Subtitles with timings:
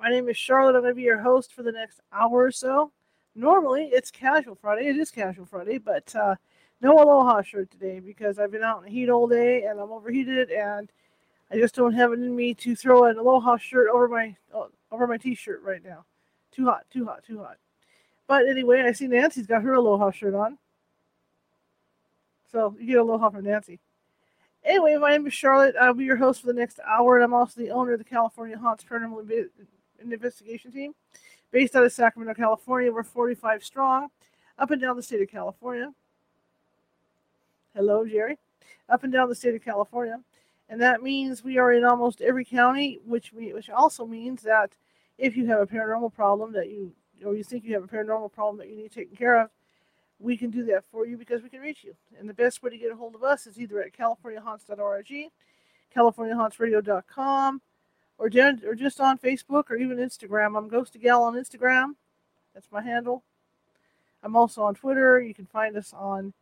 [0.00, 0.76] My name is Charlotte.
[0.76, 2.90] I'm going to be your host for the next hour or so.
[3.34, 4.88] Normally, it's Casual Friday.
[4.88, 6.36] It is Casual Friday, but uh,
[6.80, 9.92] no Aloha shirt today because I've been out in the heat all day and I'm
[9.92, 10.90] overheated and
[11.50, 14.68] I just don't have it in me to throw an Aloha shirt over my uh,
[14.90, 16.06] over my t-shirt right now.
[16.50, 17.58] Too hot, too hot, too hot.
[18.26, 20.56] But anyway, I see Nancy's got her Aloha shirt on.
[22.50, 23.80] So you get Aloha from Nancy.
[24.64, 25.74] Anyway, my name is Charlotte.
[25.78, 28.04] I'll be your host for the next hour, and I'm also the owner of the
[28.04, 29.26] California Haunts Paranormal
[30.00, 30.94] Investigation Team,
[31.50, 32.92] based out of Sacramento, California.
[32.92, 34.08] We're 45 strong,
[34.58, 35.92] up and down the state of California.
[37.74, 38.38] Hello, Jerry.
[38.88, 40.20] Up and down the state of California,
[40.68, 44.72] and that means we are in almost every county, which we, which also means that
[45.18, 46.92] if you have a paranormal problem that you
[47.24, 49.50] or you think you have a paranormal problem that you need taken care of,
[50.18, 51.94] we can do that for you because we can reach you.
[52.18, 55.30] And the best way to get a hold of us is either at californiahaunts.org,
[55.96, 57.62] californiahauntsradio.com,
[58.20, 58.26] or,
[58.66, 60.56] or just on Facebook or even Instagram.
[60.56, 61.94] I'm Ghost Gal on Instagram.
[62.54, 63.22] That's my handle.
[64.22, 65.20] I'm also on Twitter.
[65.20, 66.34] You can find us on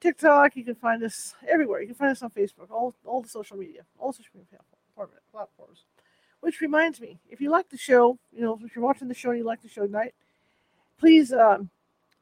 [0.00, 0.56] TikTok.
[0.56, 1.82] You can find us everywhere.
[1.82, 4.60] You can find us on Facebook, all, all the social media, all social media
[5.30, 5.84] platforms.
[6.40, 9.28] Which reminds me, if you like the show, you know, if you're watching the show
[9.28, 10.14] and you like the show tonight,
[10.98, 11.68] please um,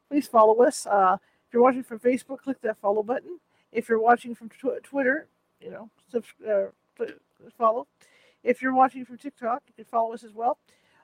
[0.08, 0.86] please follow us.
[0.86, 3.38] Uh, if you're watching from Facebook, click that follow button.
[3.70, 5.28] If you're watching from tw- Twitter,
[5.60, 7.04] you know, subscribe, uh,
[7.56, 7.86] follow.
[8.42, 10.58] If you're watching from TikTok, you can follow us as well.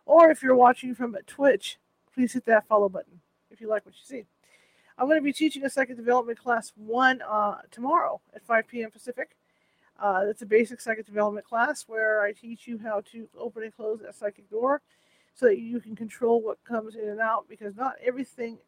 [0.06, 1.78] Or if you're watching from Twitch,
[2.12, 4.24] please hit that follow button if you like what you see.
[4.96, 8.90] I'm going to be teaching a psychic development class one uh, tomorrow at 5 p.m.
[8.90, 9.36] Pacific.
[10.00, 13.74] Uh, it's a basic psychic development class where I teach you how to open and
[13.74, 14.82] close that psychic door
[15.34, 18.58] so that you can control what comes in and out because not everything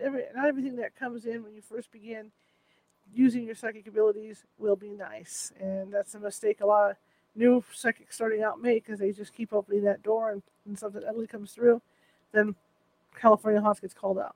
[0.00, 2.32] every, not everything that comes in when you first begin
[3.12, 6.96] using your psychic abilities will be nice and that's a mistake a lot of
[7.34, 11.02] new psychics starting out may because they just keep opening that door and, and something
[11.08, 11.80] ugly comes through
[12.32, 12.54] then
[13.18, 14.34] california haunts gets called out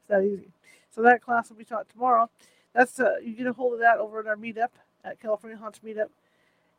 [0.00, 0.48] it's that easy
[0.90, 2.28] so that class will be taught tomorrow
[2.72, 4.70] that's uh, you get a hold of that over at our meetup
[5.04, 6.08] at california haunts meetup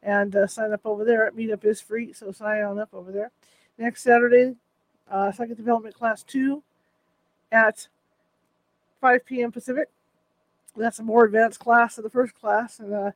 [0.04, 3.32] and uh, sign up over there meetup is free so sign on up over there
[3.78, 4.56] next Saturday,
[5.10, 6.62] uh, Psychic Development Class 2
[7.52, 7.88] at
[9.02, 9.52] 5 p.m.
[9.52, 9.90] Pacific.
[10.76, 12.80] That's a more advanced class than the first class.
[12.80, 13.12] And uh,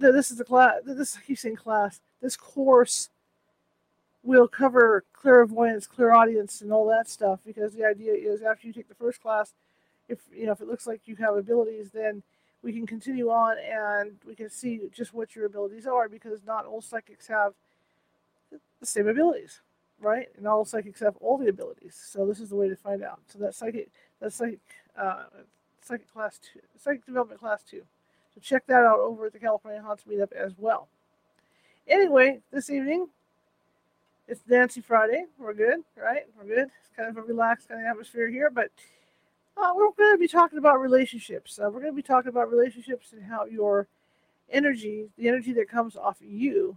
[0.00, 3.10] this is the class, this I keep saying class, this course
[4.22, 8.88] will cover clairvoyance, clairaudience, and all that stuff because the idea is after you take
[8.88, 9.54] the first class,
[10.08, 12.22] if you know if it looks like you have abilities, then
[12.62, 16.66] we can continue on and we can see just what your abilities are because not
[16.66, 17.54] all psychics have
[18.50, 19.60] the same abilities,
[20.00, 20.28] right?
[20.36, 21.94] And all psychics have all the abilities.
[21.94, 23.20] So this is the way to find out.
[23.28, 23.88] So that psychic,
[24.20, 24.60] that psychic,
[24.96, 25.24] uh,
[25.80, 27.82] psychic class two, psychic development class two.
[28.34, 30.88] So check that out over at the California Haunts Meetup as well.
[31.88, 33.08] Anyway, this evening,
[34.28, 35.24] it's Nancy Friday.
[35.38, 36.26] We're good, right?
[36.38, 36.68] We're good.
[36.80, 38.70] It's kind of a relaxed kind of atmosphere here, but
[39.56, 41.58] uh, we're going to be talking about relationships.
[41.58, 43.88] Uh, we're going to be talking about relationships and how your
[44.50, 46.76] energy, the energy that comes off of you,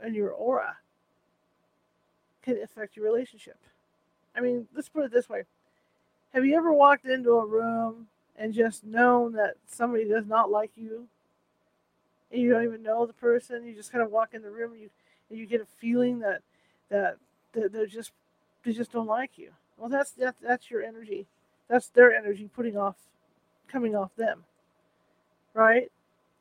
[0.00, 0.76] and your aura
[2.42, 3.58] can affect your relationship.
[4.36, 5.42] I mean, let's put it this way.
[6.32, 8.06] Have you ever walked into a room
[8.38, 11.06] and just known that somebody does not like you?
[12.30, 14.72] And you don't even know the person, you just kind of walk in the room
[14.72, 14.90] and you
[15.30, 16.40] and you get a feeling that
[16.88, 17.16] that,
[17.52, 18.12] that they're just
[18.64, 19.50] they just don't like you.
[19.76, 21.26] Well that's that's that's your energy.
[21.68, 22.96] That's their energy putting off
[23.68, 24.44] coming off them.
[25.54, 25.90] Right?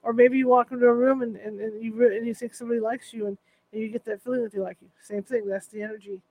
[0.03, 2.79] Or maybe you walk into a room and, and, and you and you think somebody
[2.79, 3.37] likes you and,
[3.71, 4.89] and you get that feeling that they like you.
[5.01, 5.47] Same thing.
[5.47, 6.21] That's the energy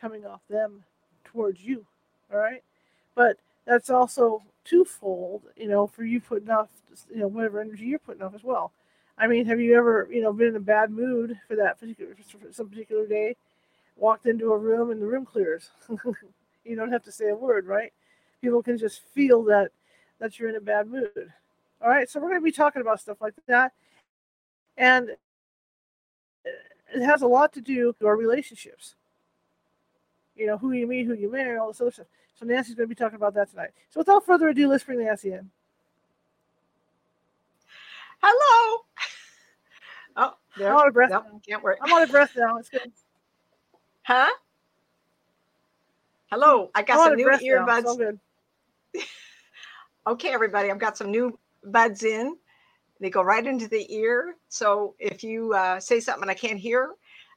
[0.00, 0.84] coming off them
[1.24, 1.84] towards you.
[2.32, 2.62] All right.
[3.14, 6.68] But that's also twofold, you know, for you putting off,
[7.10, 8.72] you know, whatever energy you're putting off as well.
[9.16, 12.14] I mean, have you ever, you know, been in a bad mood for that particular,
[12.14, 13.36] for some particular day,
[13.96, 15.70] walked into a room and the room clears?
[16.64, 17.92] you don't have to say a word, right?
[18.42, 19.70] People can just feel that
[20.18, 21.32] that you're in a bad mood.
[21.80, 23.72] All right, so we're going to be talking about stuff like that,
[24.76, 25.10] and
[26.94, 28.94] it has a lot to do with our relationships.
[30.36, 32.06] You know, who you meet, who you marry, all this other stuff.
[32.34, 33.70] So Nancy's going to be talking about that tonight.
[33.90, 35.50] So without further ado, let's bring Nancy in.
[38.22, 38.80] Hello.
[40.16, 40.68] Oh, there.
[40.68, 41.78] I'm on a breath Nope, can't work.
[41.82, 42.56] I'm on a breath now.
[42.58, 42.92] It's good.
[44.04, 44.28] Huh?
[46.30, 47.26] Hello, I got some new.
[47.26, 48.18] Earbuds.
[50.06, 52.36] Okay, everybody, I've got some new buds in.
[53.00, 54.36] They go right into the ear.
[54.48, 56.90] So if you uh, say something and I can't hear,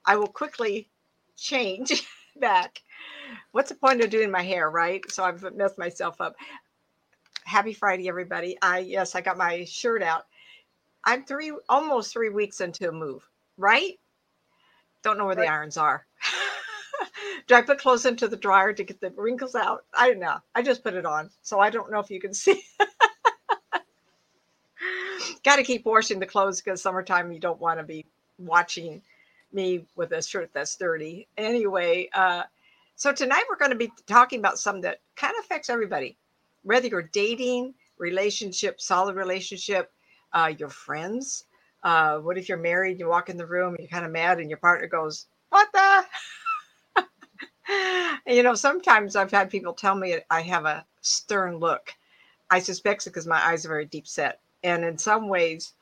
[0.05, 0.89] I will quickly
[1.37, 2.05] change
[2.39, 2.81] back.
[3.51, 5.01] What's the point of doing my hair, right?
[5.11, 6.35] So I've messed myself up.
[7.45, 8.57] Happy Friday, everybody.
[8.61, 10.23] I yes, I got my shirt out.
[11.03, 13.93] I'm three almost three weeks into a move, right?
[15.03, 16.05] Don't know where the irons are.
[17.47, 19.85] Do I put clothes into the dryer to get the wrinkles out?
[19.93, 20.37] I don't know.
[20.53, 21.29] I just put it on.
[21.41, 22.61] So I don't know if you can see.
[25.43, 28.05] Got to keep washing the clothes because summertime you don't want to be
[28.37, 29.01] watching
[29.57, 31.27] me with a shirt that's dirty.
[31.35, 32.43] Anyway, uh,
[32.95, 36.15] so tonight we're going to be talking about something that kind of affects everybody,
[36.63, 39.91] whether you're dating, relationship, solid relationship,
[40.31, 41.45] uh, your friends.
[41.83, 42.99] Uh, what if you're married?
[42.99, 46.05] You walk in the room, you're kind of mad, and your partner goes, "What the?"
[48.25, 51.93] You know, sometimes I've had people tell me I have a stern look.
[52.49, 54.39] I suspect it's because my eyes are very deep set.
[54.63, 55.73] And in some ways,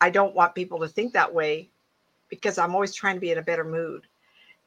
[0.00, 1.70] I don't want people to think that way
[2.28, 4.06] because I'm always trying to be in a better mood.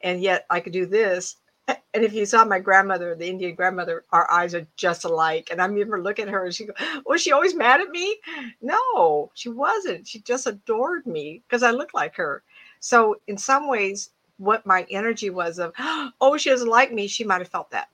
[0.01, 1.37] And yet I could do this.
[1.93, 5.49] And if you saw my grandmother, the Indian grandmother, our eyes are just alike.
[5.51, 6.73] And I remember looking at her and she go,
[7.05, 8.17] Was she always mad at me?
[8.61, 10.07] No, she wasn't.
[10.07, 12.43] She just adored me because I look like her.
[12.79, 15.73] So in some ways, what my energy was of,
[16.21, 17.89] oh, she doesn't like me, she might have felt that.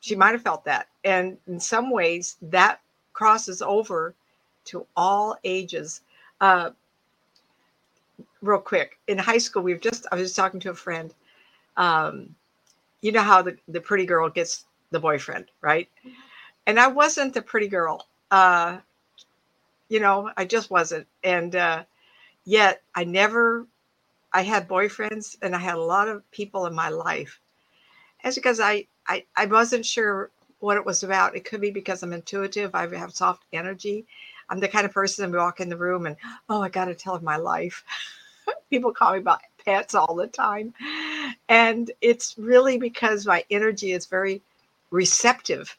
[0.00, 0.88] She might have felt that.
[1.04, 2.80] And in some ways, that
[3.12, 4.14] crosses over
[4.66, 6.02] to all ages.
[6.40, 6.70] Uh,
[8.42, 11.14] real quick, in high school, we've just, I was just talking to a friend.
[11.76, 12.34] Um,
[13.00, 15.88] you know how the, the pretty girl gets the boyfriend, right?
[16.66, 18.06] And I wasn't the pretty girl.
[18.30, 18.78] Uh,
[19.88, 21.06] you know, I just wasn't.
[21.24, 21.84] And uh,
[22.44, 23.66] yet I never
[24.32, 27.40] I had boyfriends and I had a lot of people in my life.
[28.24, 30.30] It's because I, I, I wasn't sure
[30.60, 31.36] what it was about.
[31.36, 32.74] It could be because I'm intuitive.
[32.74, 34.06] I have soft energy.
[34.50, 36.16] I'm the kind of person that walk in the room and,
[36.48, 37.84] oh, I got to tell of my life.
[38.70, 40.74] people call me about pets all the time.
[41.48, 44.42] And it's really because my energy is very
[44.90, 45.76] receptive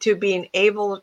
[0.00, 1.02] to being able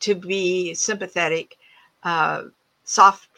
[0.00, 1.56] to be sympathetic,
[2.02, 2.44] uh,
[2.84, 3.28] soft,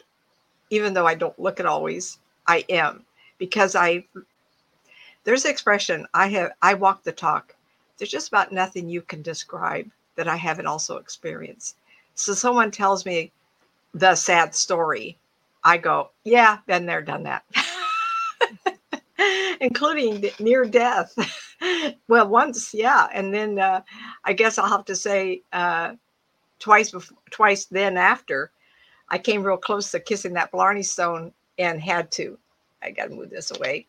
[0.69, 2.17] even though I don't look it always.
[2.47, 3.05] I am
[3.37, 4.05] because I
[5.23, 7.55] there's an expression I have I walk the talk.
[7.97, 11.77] There's just about nothing you can describe that I haven't also experienced.
[12.13, 13.31] So someone tells me
[13.93, 15.17] the sad story,
[15.65, 17.43] I go, yeah, been there, done that.
[19.59, 21.13] Including near death.
[22.07, 23.81] well, once, yeah, and then uh,
[24.23, 25.93] I guess I'll have to say uh,
[26.59, 28.51] twice before, twice then after.
[29.09, 32.37] I came real close to kissing that Blarney Stone and had to.
[32.83, 33.87] I got to move this away.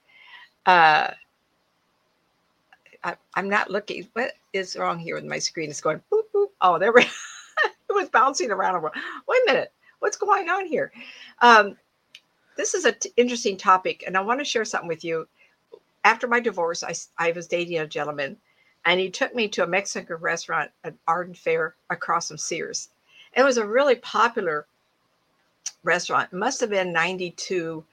[0.65, 1.11] Uh,
[3.05, 4.09] I, I'm not looking.
[4.15, 5.69] What is wrong here with my screen?
[5.69, 6.49] It's going boop, boop.
[6.63, 7.03] Oh, there we
[7.65, 8.83] it was bouncing around.
[8.83, 9.73] Wait a minute.
[9.99, 10.93] What's going on here?
[11.41, 11.77] Um,
[12.57, 15.29] this is an interesting topic, and I want to share something with you.
[16.05, 18.37] After my divorce, I, I was dating a gentleman,
[18.85, 22.91] and he took me to a Mexican restaurant at Arden Fair across from Sears.
[23.37, 24.67] It was a really popular
[25.83, 26.31] restaurant.
[26.33, 27.85] It must have been 92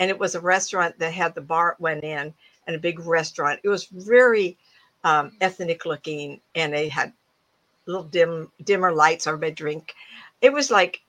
[0.00, 2.32] and it was a restaurant that had the bar went in
[2.66, 3.60] and a big restaurant.
[3.62, 4.56] It was very
[5.04, 7.12] um, ethnic looking, and they had
[7.86, 9.94] little dim dimmer lights over my drink.
[10.40, 11.02] It was like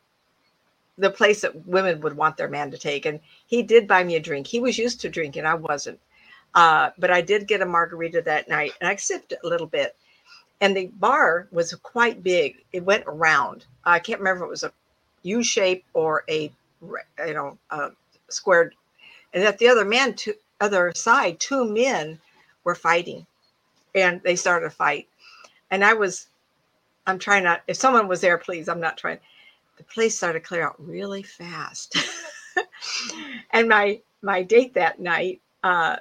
[0.97, 3.05] the place that women would want their man to take.
[3.05, 4.47] And he did buy me a drink.
[4.47, 5.99] He was used to drinking, I wasn't.
[6.53, 9.95] Uh, but I did get a margarita that night, and I sipped a little bit.
[10.59, 12.57] And the bar was quite big.
[12.73, 13.65] It went around.
[13.85, 14.73] I can't remember if it was a
[15.23, 16.51] U shape or a
[17.25, 17.91] you know a
[18.29, 18.75] squared
[19.33, 22.19] and at the other man two other side two men
[22.63, 23.25] were fighting
[23.95, 25.07] and they started a fight
[25.71, 26.27] and i was
[27.07, 29.19] i'm trying not if someone was there please i'm not trying
[29.81, 31.97] the place started to clear out really fast.
[33.51, 35.97] And my my date that night uh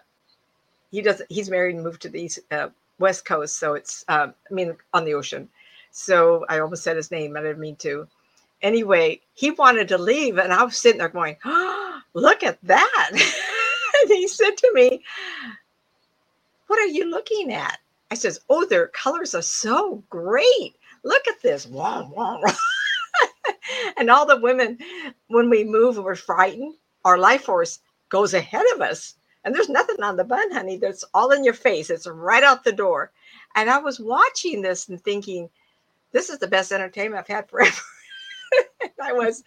[0.90, 2.68] he does he's married and moved to the east, uh,
[2.98, 5.48] west coast so it's um i mean on the ocean.
[5.92, 8.08] So i almost said his name i didn't mean to.
[8.62, 13.10] Anyway he wanted to leave and i was sitting there going oh, look at that.
[14.02, 15.02] And he said to me
[16.68, 17.78] what are you looking at?
[18.10, 20.76] I says oh their colors are so great.
[21.04, 21.66] Look at this.
[21.66, 22.52] Wah, wah, wah.
[24.00, 24.76] And all the women
[25.28, 29.14] when we move we're frightened our life force goes ahead of us
[29.44, 32.64] and there's nothing on the bun honey that's all in your face it's right out
[32.64, 33.12] the door
[33.54, 35.48] and i was watching this and thinking
[36.12, 37.80] this is the best entertainment i've had forever
[39.00, 39.44] i was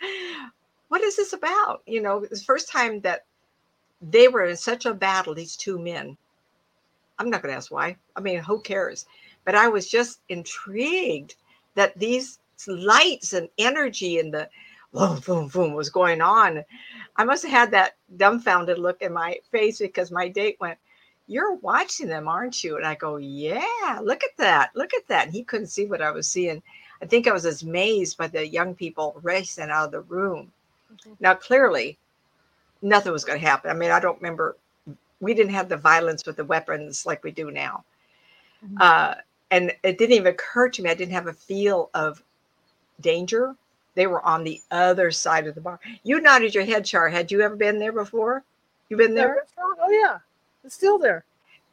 [0.93, 1.81] what is this about?
[1.87, 3.25] You know, the first time that
[3.99, 6.15] they were in such a battle, these two men.
[7.17, 7.97] I'm not going to ask why.
[8.15, 9.07] I mean, who cares?
[9.43, 11.33] But I was just intrigued
[11.73, 14.49] that these lights and energy and the
[14.93, 16.63] boom, boom, boom was going on.
[17.15, 20.77] I must have had that dumbfounded look in my face because my date went,
[21.27, 22.77] You're watching them, aren't you?
[22.77, 24.71] And I go, Yeah, look at that.
[24.75, 25.25] Look at that.
[25.25, 26.61] And he couldn't see what I was seeing.
[27.01, 30.51] I think I was amazed by the young people racing out of the room.
[30.93, 31.13] Mm-hmm.
[31.19, 31.97] Now, clearly,
[32.81, 33.71] nothing was going to happen.
[33.71, 34.57] I mean, I don't remember.
[35.19, 37.83] We didn't have the violence with the weapons like we do now.
[38.63, 38.77] Mm-hmm.
[38.79, 39.15] Uh,
[39.51, 40.89] and it didn't even occur to me.
[40.89, 42.23] I didn't have a feel of
[43.03, 43.55] danger.
[43.93, 45.79] They were on the other side of the bar.
[46.01, 47.09] You nodded your head, Char.
[47.09, 48.43] Had you ever been there before?
[48.89, 49.45] You've been there?
[49.59, 50.17] Oh yeah,
[50.63, 51.23] it's still there.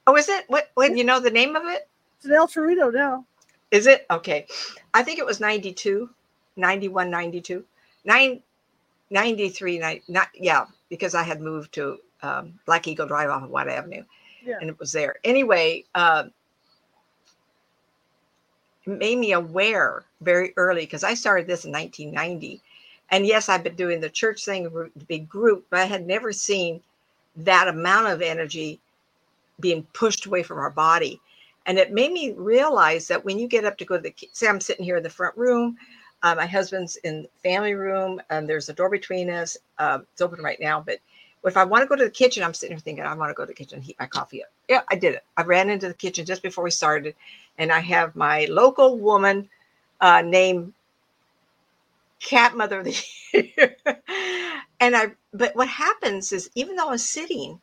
[0.07, 0.45] Oh, is it?
[0.49, 0.71] What?
[0.75, 1.89] When you know the name of it?
[2.19, 3.25] It's an El Torito now.
[3.71, 4.05] Is it?
[4.11, 4.47] Okay.
[4.93, 6.11] I think it was 92,
[6.57, 7.65] 91, 92,
[8.05, 8.43] 9,
[9.11, 13.51] 93, 90, not, yeah, because I had moved to um, Black Eagle Drive off of
[13.51, 14.05] White Avenue.
[14.45, 14.57] Yeah.
[14.61, 15.17] And it was there.
[15.25, 16.25] Anyway, uh,
[18.87, 22.63] made me aware very early because I started this in 1990.
[23.11, 26.33] And yes, I've been doing the church thing, the big group, but I had never
[26.33, 26.81] seen
[27.37, 28.81] that amount of energy
[29.61, 31.21] being pushed away from our body.
[31.67, 34.49] And it made me realize that when you get up to go to the, say,
[34.49, 35.77] I'm sitting here in the front room,
[36.23, 39.57] uh, my husband's in the family room, and there's a door between us.
[39.79, 40.99] Uh, it's open right now, but
[41.45, 43.35] if I want to go to the kitchen, I'm sitting here thinking, I want to
[43.35, 44.51] go to the kitchen and heat my coffee up.
[44.69, 45.25] Yeah, I did it.
[45.37, 47.15] I ran into the kitchen just before we started,
[47.59, 49.49] and I have my local woman
[50.01, 50.75] uh, named
[52.21, 53.05] Cat Mother of the
[53.35, 53.77] Year.
[54.81, 57.61] and I, but what happens is, even though I'm sitting,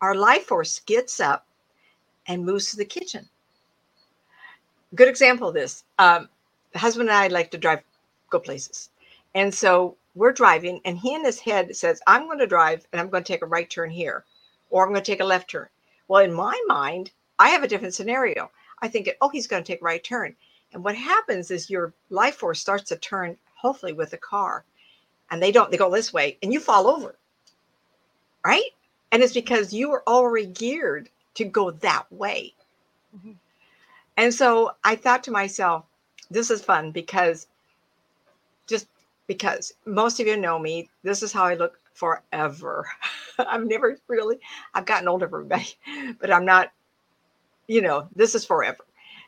[0.00, 1.46] our life force gets up
[2.28, 3.28] and moves to the kitchen.
[4.94, 5.84] Good example of this.
[5.98, 6.28] Um,
[6.72, 7.82] the husband and I like to drive,
[8.30, 8.90] go places.
[9.34, 13.00] And so we're driving, and he in his head says, I'm going to drive and
[13.00, 14.24] I'm going to take a right turn here,
[14.70, 15.68] or I'm going to take a left turn.
[16.08, 18.50] Well, in my mind, I have a different scenario.
[18.80, 20.34] I think, oh, he's going to take a right turn.
[20.72, 24.64] And what happens is your life force starts to turn, hopefully, with the car.
[25.30, 27.16] And they don't, they go this way, and you fall over.
[28.44, 28.70] Right?
[29.12, 32.54] And it's because you were already geared to go that way.
[33.16, 33.32] Mm-hmm.
[34.16, 35.84] And so I thought to myself,
[36.30, 37.46] this is fun because
[39.32, 42.86] because most of you know me, this is how I look forever.
[43.38, 44.38] I've never really,
[44.74, 45.66] I've gotten older, everybody,
[46.20, 46.70] but I'm not,
[47.66, 48.84] you know, this is forever.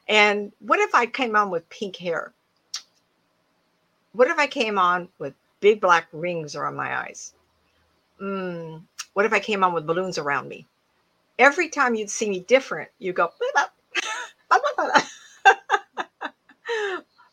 [0.06, 2.34] And what if I came on with pink hair?
[4.12, 7.32] What if I came on with big black rings around my eyes?
[8.20, 8.82] Mm,
[9.14, 10.66] what if I came on with balloons around me?
[11.38, 13.32] Every time you'd see me different, you go,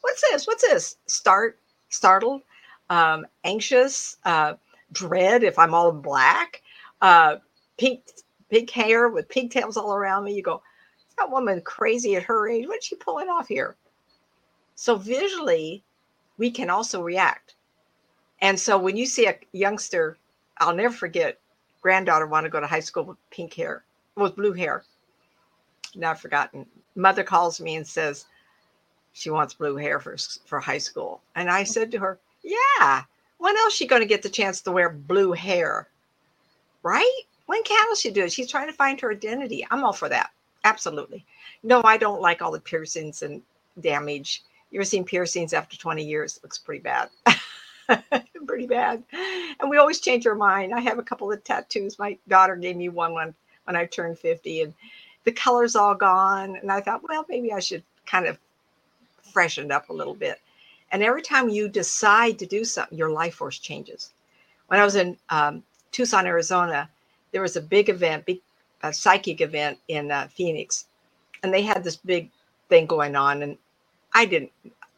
[0.02, 0.48] what's this?
[0.48, 0.96] What's this?
[1.06, 1.60] Start,
[1.90, 2.42] startled,
[2.92, 4.54] um, anxious, uh,
[4.92, 6.62] dread if I'm all black,
[7.02, 7.38] uh,
[7.78, 8.04] pink,
[8.50, 10.36] pink hair with pigtails all around me.
[10.36, 10.62] You go,
[11.18, 12.68] that woman crazy at her age.
[12.68, 13.78] What's she pulling off here?
[14.76, 15.84] So visually,
[16.38, 17.56] we can also react.
[18.42, 20.18] And so when you see a youngster,
[20.58, 21.40] I'll never forget,
[21.82, 24.84] granddaughter want to go to high school with pink hair, with blue hair.
[25.96, 26.66] Now I've forgotten.
[26.96, 28.26] Mother calls me and says
[29.14, 31.22] she wants blue hair for, for high school.
[31.36, 33.04] And I said to her, yeah,
[33.38, 35.88] when else she going to get the chance to wear blue hair?
[36.84, 37.22] Right?
[37.46, 38.32] When can she do it?
[38.32, 39.66] She's trying to find her identity.
[39.70, 40.32] I'm all for that.
[40.64, 41.26] Absolutely.
[41.64, 43.42] No, I don't like all the piercings and
[43.80, 44.44] damage.
[44.70, 46.38] You ever seen piercings after 20 years?
[46.38, 47.10] It looks pretty bad.
[48.48, 49.04] pretty bad.
[49.60, 50.74] And we always change our mind.
[50.74, 52.00] I have a couple of tattoos.
[52.00, 53.34] My daughter gave me one when,
[53.66, 54.74] when I turned 50 and
[55.24, 56.56] the color's all gone.
[56.56, 58.40] And I thought, well, maybe I should kind of
[59.34, 60.40] freshen up a little bit.
[60.92, 64.14] And every time you decide to do something, your life force changes.
[64.68, 66.90] When I was in um, Tucson, Arizona,
[67.32, 68.42] there was a big event, big
[68.84, 70.88] a psychic event in uh, Phoenix,
[71.44, 72.30] and they had this big
[72.70, 73.44] thing going on.
[73.44, 73.58] And
[74.14, 74.52] I didn't,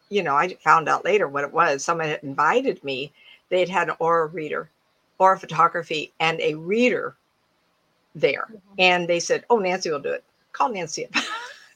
[0.08, 1.84] you know, I found out later what it was.
[1.84, 3.12] Someone had invited me.
[3.50, 4.70] They had had an aura reader,
[5.18, 7.14] aura photography, and a reader
[8.14, 8.48] there.
[8.48, 8.74] Mm-hmm.
[8.78, 10.24] And they said, "Oh, Nancy will do it.
[10.52, 11.24] Call Nancy up."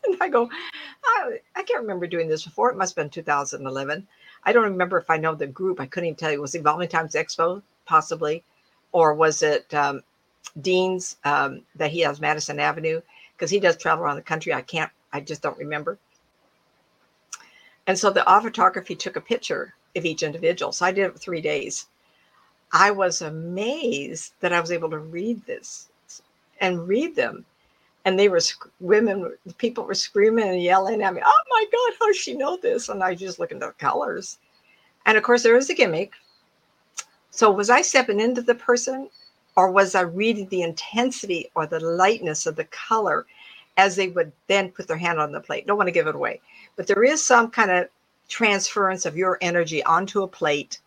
[0.05, 0.49] and I go,
[1.05, 2.71] I, I, can't remember doing this before.
[2.71, 4.07] It must have been 2011.
[4.45, 5.81] I don't remember if I know the group.
[5.81, 6.41] I couldn't even tell you.
[6.41, 8.45] Was it Evolving Times Expo, possibly?
[8.93, 10.03] Or was it um,
[10.61, 13.01] Dean's um, that he has Madison Avenue?
[13.37, 14.53] Because he does travel around the country.
[14.55, 15.99] I can't, I just don't remember.
[17.87, 20.73] And so the photography took a picture of each individual.
[20.73, 21.87] So I did it for three days.
[22.73, 25.89] I was amazed that I was able to read this
[26.61, 27.47] and read them
[28.09, 28.41] and they were
[28.81, 32.59] women people were screaming and yelling at me oh my god how does she know
[32.63, 34.39] this and i just look at the colors
[35.07, 36.13] and of course there is a gimmick
[37.31, 39.11] So was I stepping into the person
[39.57, 43.27] or was I reading the intensity or the lightness of the color
[43.77, 45.67] as they would then put their hand on the plate?
[45.67, 46.41] Don't want to give it away,
[46.77, 47.89] but there is some kind of
[48.29, 50.81] transference of your energy onto a plate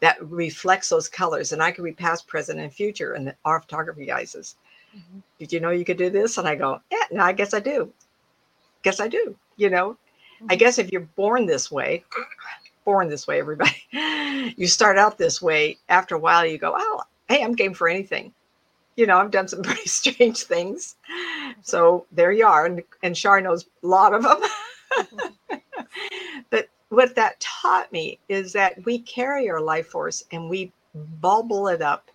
[0.00, 1.52] that reflects those colors.
[1.52, 3.14] And I can read past, present, and future.
[3.14, 4.56] And our photography guys is,
[4.96, 5.18] mm-hmm.
[5.38, 6.38] did you know you could do this?
[6.38, 7.92] And I go, yeah, no, I guess I do.
[8.82, 9.36] Guess I do.
[9.56, 10.46] You know, mm-hmm.
[10.50, 12.04] I guess if you're born this way,
[12.84, 13.76] born this way, everybody,
[14.56, 15.78] you start out this way.
[15.88, 18.32] After a while, you go, oh, hey, I'm game for anything.
[18.96, 20.96] You know, I've done some pretty strange things.
[21.62, 22.66] So there you are.
[22.66, 24.40] And, and Char knows a lot of them.
[26.50, 31.68] but what that taught me is that we carry our life force and we bubble
[31.68, 32.10] it up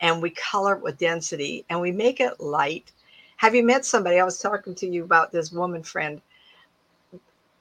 [0.00, 2.92] and we color it with density and we make it light.
[3.36, 4.18] Have you met somebody?
[4.18, 6.20] I was talking to you about this woman friend.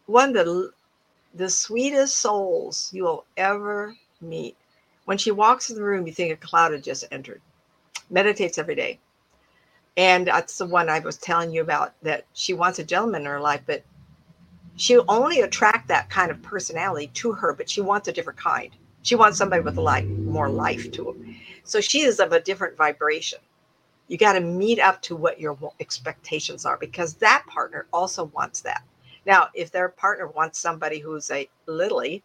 [0.05, 0.72] One of the,
[1.36, 4.55] the sweetest souls you will ever meet.
[5.05, 7.41] When she walks in the room, you think a cloud had just entered.
[8.10, 9.00] Meditates every day.
[9.98, 13.27] And that's the one I was telling you about that she wants a gentleman in
[13.27, 13.84] her life, but
[14.77, 18.72] she'll only attract that kind of personality to her, but she wants a different kind.
[19.01, 21.36] She wants somebody with like more life to them.
[21.63, 23.39] So she is of a different vibration.
[24.08, 28.62] You got to meet up to what your expectations are because that partner also wants
[28.62, 28.84] that.
[29.25, 32.24] Now, if their partner wants somebody who's a lily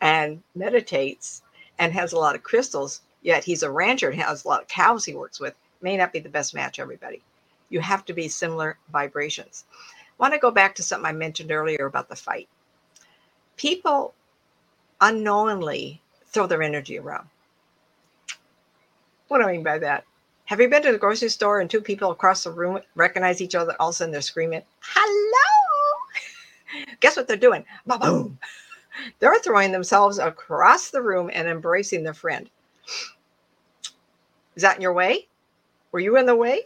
[0.00, 1.42] and meditates
[1.78, 4.68] and has a lot of crystals, yet he's a rancher and has a lot of
[4.68, 7.22] cows he works with, may not be the best match, everybody.
[7.70, 9.64] You have to be similar vibrations
[10.18, 12.48] I want to go back to something I mentioned earlier about the fight.
[13.56, 14.14] People
[15.00, 17.28] unknowingly throw their energy around.
[19.28, 20.04] What do I mean by that?
[20.46, 23.54] Have you been to the grocery store and two people across the room recognize each
[23.54, 23.74] other?
[23.80, 26.84] All of a sudden they're screaming, Hello!
[27.00, 27.64] Guess what they're doing?
[27.86, 28.38] Boom!
[29.18, 32.48] They're throwing themselves across the room and embracing their friend.
[34.54, 35.28] Is that in your way?
[35.92, 36.62] Were you in the way?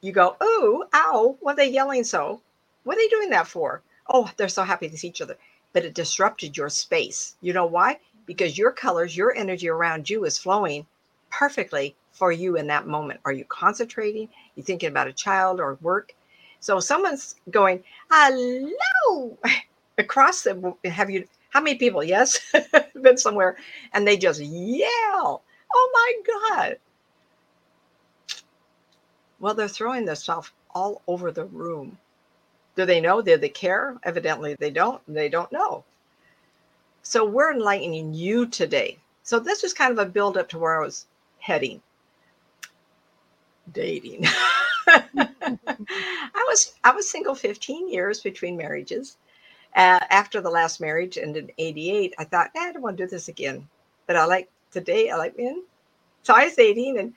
[0.00, 2.40] you go, oh, ow, what are they yelling so?
[2.84, 3.82] What are they doing that for?
[4.08, 5.36] Oh, they're so happy to see each other.
[5.72, 7.36] But it disrupted your space.
[7.40, 7.98] You know why?
[8.24, 10.86] Because your colors, your energy around you is flowing
[11.30, 13.20] perfectly for you in that moment.
[13.24, 14.28] Are you concentrating?
[14.54, 16.14] You thinking about a child or work?
[16.60, 19.38] So someone's going, hello,
[19.98, 22.02] across the, have you, how many people?
[22.02, 22.54] Yes,
[23.02, 23.56] been somewhere
[23.92, 25.42] and they just yell.
[25.74, 26.78] Oh my God.
[29.38, 31.98] Well, they're throwing stuff all over the room.
[32.76, 33.22] Do they know?
[33.22, 33.96] Do they care?
[34.02, 35.00] Evidently, they don't.
[35.08, 35.84] They don't know.
[37.02, 38.98] So we're enlightening you today.
[39.22, 41.06] So this was kind of a build up to where I was
[41.46, 41.80] heading.
[43.72, 44.26] Dating.
[44.88, 49.16] I was I was single 15 years between marriages.
[49.76, 53.10] Uh, after the last marriage and in 88, I thought, I don't want to do
[53.10, 53.68] this again.
[54.06, 55.62] But I like today, I like men.
[56.22, 57.12] So I was dating and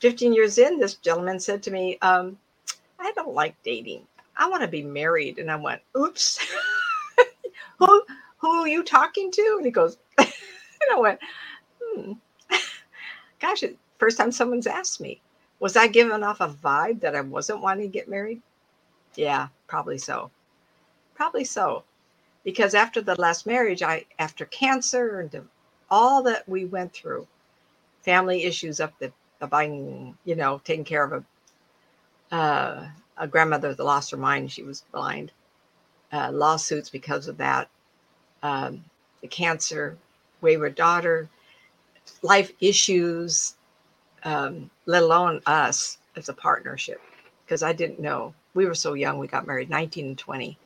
[0.00, 2.38] 15 years in, this gentleman said to me, um,
[3.00, 4.06] I don't like dating.
[4.36, 5.38] I want to be married.
[5.38, 6.38] And I went, oops.
[7.78, 8.02] who,
[8.38, 9.54] who are you talking to?
[9.56, 10.28] And he goes, and
[10.92, 11.20] I went,
[11.82, 12.12] hmm.
[13.42, 13.64] Gosh,
[13.98, 15.20] first time someone's asked me,
[15.60, 18.40] was I giving off a vibe that I wasn't wanting to get married?
[19.16, 20.30] Yeah, probably so.
[21.14, 21.84] Probably so.
[22.44, 25.48] Because after the last marriage, I, after cancer and
[25.90, 27.26] all that we went through,
[28.02, 29.12] family issues up the
[29.46, 34.50] buying, you know, taking care of a uh, a grandmother that lost her mind.
[34.52, 35.32] She was blind.
[36.12, 37.68] Uh, lawsuits because of that.
[38.42, 38.84] Um,
[39.20, 39.98] the cancer,
[40.40, 41.28] wayward daughter,
[42.22, 43.54] life issues,
[44.24, 47.00] um, let alone us as a partnership.
[47.44, 48.34] Because I didn't know.
[48.54, 49.18] We were so young.
[49.18, 50.58] We got married 19 and 20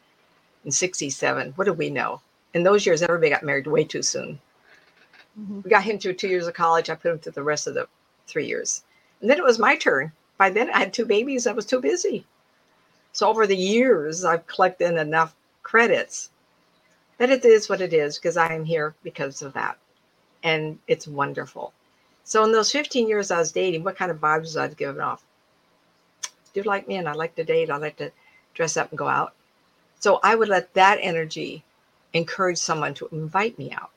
[0.64, 1.52] and 67.
[1.56, 2.20] What did we know?
[2.54, 4.38] In those years, everybody got married way too soon.
[5.38, 5.60] Mm-hmm.
[5.62, 6.90] We got him through two years of college.
[6.90, 7.88] I put him through the rest of the
[8.26, 8.82] three years.
[9.20, 10.12] And then it was my turn.
[10.38, 11.46] By then, I had two babies.
[11.46, 12.24] I was too busy.
[13.12, 16.30] So over the years, I've collected enough credits
[17.18, 19.78] that it is what it is because I am here because of that.
[20.42, 21.72] And it's wonderful.
[22.24, 25.00] So in those 15 years I was dating, what kind of vibes was I giving
[25.00, 25.24] off?
[26.22, 27.70] Do you like and I like to date.
[27.70, 28.10] I like to
[28.54, 29.34] dress up and go out.
[30.00, 31.62] So I would let that energy
[32.12, 33.90] encourage someone to invite me out.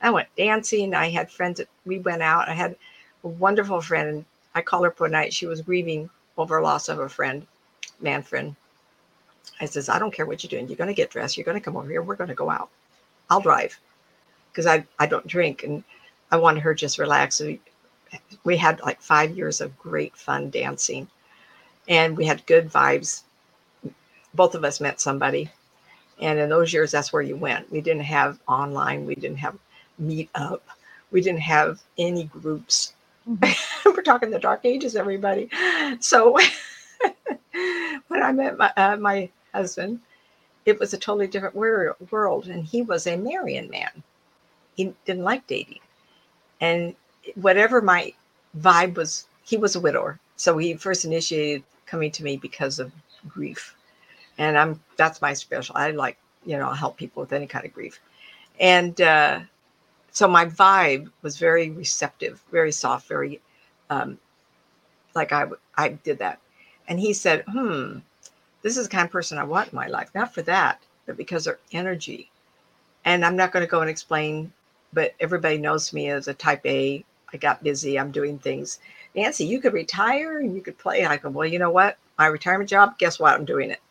[0.00, 0.94] I went dancing.
[0.94, 2.48] I had friends that we went out.
[2.48, 2.76] I had
[3.24, 4.24] a wonderful friend.
[4.54, 5.32] I called her for a night.
[5.32, 7.46] She was grieving over loss of a friend,
[8.00, 8.54] man friend.
[9.60, 10.68] I says, I don't care what you're doing.
[10.68, 11.36] You're going to get dressed.
[11.36, 12.02] You're going to come over here.
[12.02, 12.68] We're going to go out.
[13.30, 13.78] I'll drive
[14.56, 15.64] because I, I don't drink.
[15.64, 15.84] And
[16.32, 17.40] I wanted her just relax.
[17.40, 17.60] We,
[18.44, 21.08] we had like five years of great fun dancing
[21.88, 23.24] and we had good vibes.
[24.34, 25.50] Both of us met somebody.
[26.20, 27.70] And in those years, that's where you went.
[27.72, 29.06] We didn't have online.
[29.06, 29.58] We didn't have
[29.98, 30.64] meet up
[31.12, 32.94] We didn't have any groups.
[33.28, 33.56] Mhm.
[33.86, 35.50] We're talking the dark ages, everybody.
[36.00, 36.38] So
[38.08, 40.00] when I met my, uh, my husband,
[40.66, 44.02] it was a totally different world, and he was a Marian man.
[44.76, 45.80] He didn't like dating,
[46.60, 46.94] and
[47.34, 48.12] whatever my
[48.58, 50.18] vibe was, he was a widower.
[50.36, 52.92] So he first initiated coming to me because of
[53.28, 53.74] grief,
[54.38, 55.76] and I'm that's my special.
[55.76, 58.00] I like you know I help people with any kind of grief,
[58.60, 59.40] and uh,
[60.12, 63.40] so my vibe was very receptive, very soft, very
[63.90, 64.18] um,
[65.14, 66.40] like I did that,
[66.88, 67.98] and he said, "Hmm,
[68.62, 71.16] this is the kind of person I want in my life, not for that, but
[71.16, 72.30] because their energy."
[73.04, 74.52] And I'm not going to go and explain,
[74.96, 77.04] but everybody knows me as a Type A.
[77.34, 78.00] I got busy.
[78.00, 78.80] I'm doing things.
[79.14, 81.04] Nancy, you could retire and you could play.
[81.04, 81.98] I go, well, you know what?
[82.18, 82.98] My retirement job.
[82.98, 83.34] Guess what?
[83.34, 83.82] I'm doing it.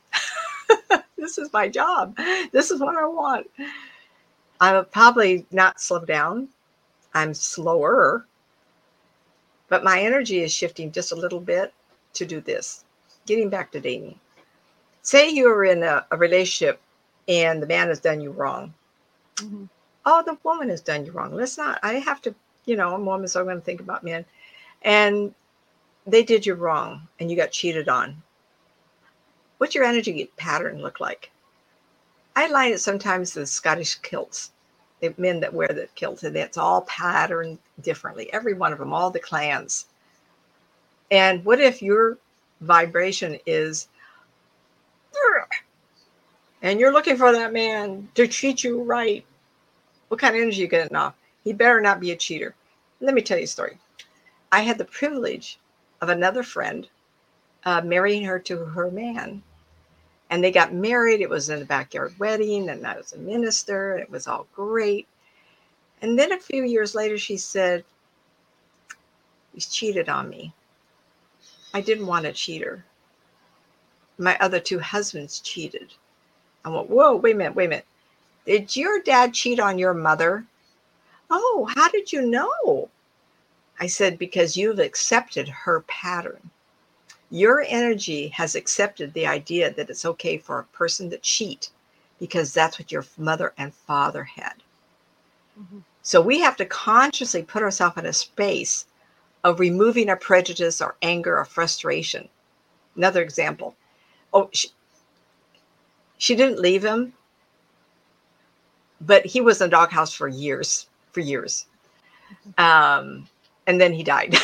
[1.18, 2.18] this is my job.
[2.52, 3.48] This is what I want.
[4.60, 6.50] I'll probably not slow down.
[7.14, 8.26] I'm slower,
[9.70, 11.72] but my energy is shifting just a little bit
[12.14, 12.84] to do this.
[13.28, 14.20] Getting back to dating.
[15.04, 16.82] Say you are in a, a relationship
[17.28, 18.74] and the man has done you wrong.
[19.38, 19.70] Mhm.
[20.06, 21.34] Oh, the woman has done you wrong.
[21.34, 24.04] Let's not, I have to, you know, I'm woman, so I'm going to think about
[24.04, 24.26] men.
[24.84, 25.34] And
[26.06, 28.22] they did you wrong and you got cheated on.
[29.58, 31.32] What's your energy pattern look like?
[32.36, 34.52] I line it sometimes the Scottish kilts,
[35.00, 38.32] the men that wear the kilt, and it's all patterned differently.
[38.34, 39.86] Every one of them, all the clans.
[41.10, 42.18] And what if your
[42.60, 43.88] vibration is,
[46.62, 49.26] and you're looking for that man to treat you right?
[50.08, 51.16] What kind of energy you getting off?
[51.44, 52.56] He better not be a cheater.
[53.00, 53.78] Let me tell you a story.
[54.52, 55.60] I had the privilege
[56.02, 56.88] of another friend
[57.66, 59.44] uh, marrying her to her man
[60.30, 61.22] and they got married.
[61.22, 64.48] It was in a backyard wedding, and I was a minister, and it was all
[64.54, 65.08] great.
[66.02, 67.84] And then a few years later, she said,
[69.54, 70.54] He's cheated on me.
[71.74, 72.84] I didn't want a cheater.
[74.18, 75.94] My other two husbands cheated.
[76.64, 77.86] I went, Whoa, wait a minute, wait a minute.
[78.46, 80.46] Did your dad cheat on your mother?
[81.30, 82.90] Oh, how did you know?
[83.80, 86.52] I said, Because you've accepted her pattern
[87.30, 91.70] your energy has accepted the idea that it's okay for a person to cheat
[92.20, 94.64] because that's what your mother and father had.
[95.60, 95.84] Mhm.
[96.02, 98.86] So we have to consciously put ourselves in a space
[99.44, 102.30] of removing our prejudice or anger or frustration.
[102.96, 103.76] Another example.
[104.34, 104.70] Oh, she,
[106.18, 107.14] she didn't leave him,
[109.02, 111.66] but he was in a doghouse for years, for years.
[112.58, 113.28] Um,
[113.68, 114.36] and then he died.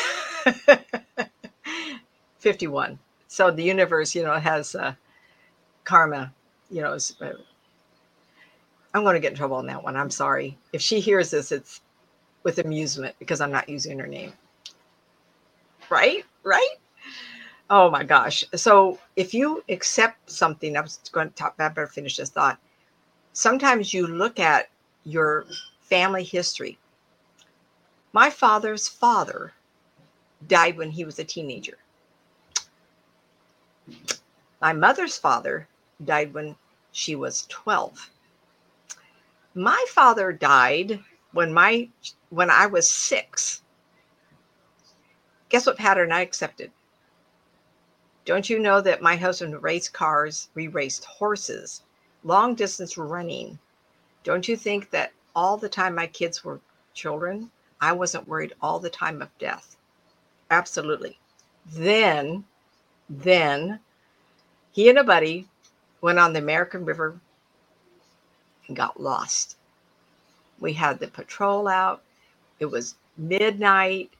[2.39, 2.97] 51.
[3.27, 4.93] So the universe, you know, has uh,
[5.83, 6.33] karma,
[6.69, 6.97] you know.
[7.21, 7.33] uh,
[8.93, 9.95] I'm going to get in trouble on that one.
[9.95, 10.57] I'm sorry.
[10.73, 11.81] If she hears this, it's
[12.43, 14.33] with amusement because I'm not using her name.
[15.89, 16.25] Right?
[16.43, 16.75] Right?
[17.69, 18.43] Oh my gosh.
[18.55, 22.59] So if you accept something, I was going to talk, I better finish this thought.
[23.33, 24.69] Sometimes you look at
[25.03, 25.45] your
[25.79, 26.77] family history.
[28.13, 29.53] My father's father
[30.47, 31.77] died when he was a teenager.
[34.61, 35.67] My mother's father
[36.03, 36.55] died when
[36.91, 38.09] she was 12.
[39.53, 40.99] My father died
[41.31, 41.89] when my
[42.29, 43.63] when I was 6.
[45.49, 46.71] Guess what pattern I accepted?
[48.25, 51.83] Don't you know that my husband raced cars, we raced horses,
[52.23, 53.57] long distance running.
[54.23, 56.59] Don't you think that all the time my kids were
[56.93, 59.77] children, I wasn't worried all the time of death?
[60.49, 61.17] Absolutely.
[61.65, 62.45] Then
[63.09, 63.79] then
[64.71, 65.47] he and a buddy
[66.01, 67.19] went on the American River
[68.67, 69.57] and got lost.
[70.59, 72.03] We had the patrol out.
[72.59, 74.11] It was midnight.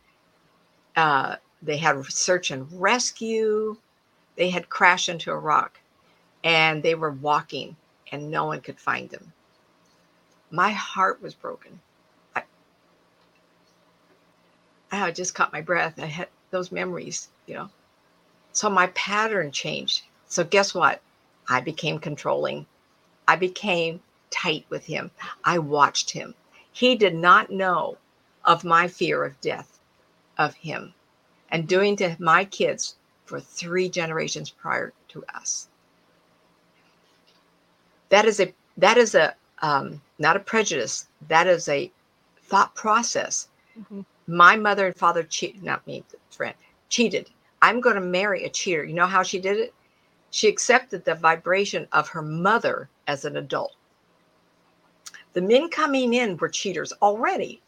[0.96, 3.78] Uh, they had search and rescue.
[4.36, 5.80] They had crashed into a rock
[6.44, 7.76] and they were walking
[8.12, 9.32] and no one could find him.
[10.52, 11.80] My heart was broken.
[12.36, 12.43] I,
[14.91, 16.00] I just caught my breath.
[16.00, 17.69] I had those memories, you know.
[18.52, 20.04] So my pattern changed.
[20.28, 21.02] So guess what?
[21.47, 22.65] I became controlling.
[23.28, 25.12] I became tight with him.
[25.43, 26.36] I watched him.
[26.71, 27.97] He did not know
[28.45, 29.80] of my fear of death
[30.38, 30.93] of him
[31.50, 32.95] and doing to my kids
[33.26, 35.69] for three generations prior to us.
[38.12, 41.08] That is a that is a um, not a prejudice.
[41.30, 41.91] That is a
[42.43, 43.50] thought process.
[43.80, 44.06] Mhm.
[44.28, 46.56] My mother and father cheated, not me, friend,
[46.89, 47.32] cheated.
[47.63, 48.84] I'm going to marry a cheater.
[48.86, 49.74] You know how she did it?
[50.32, 53.76] She accepted the vibration of her mother as an adult.
[55.34, 57.62] The men coming in were cheaters already.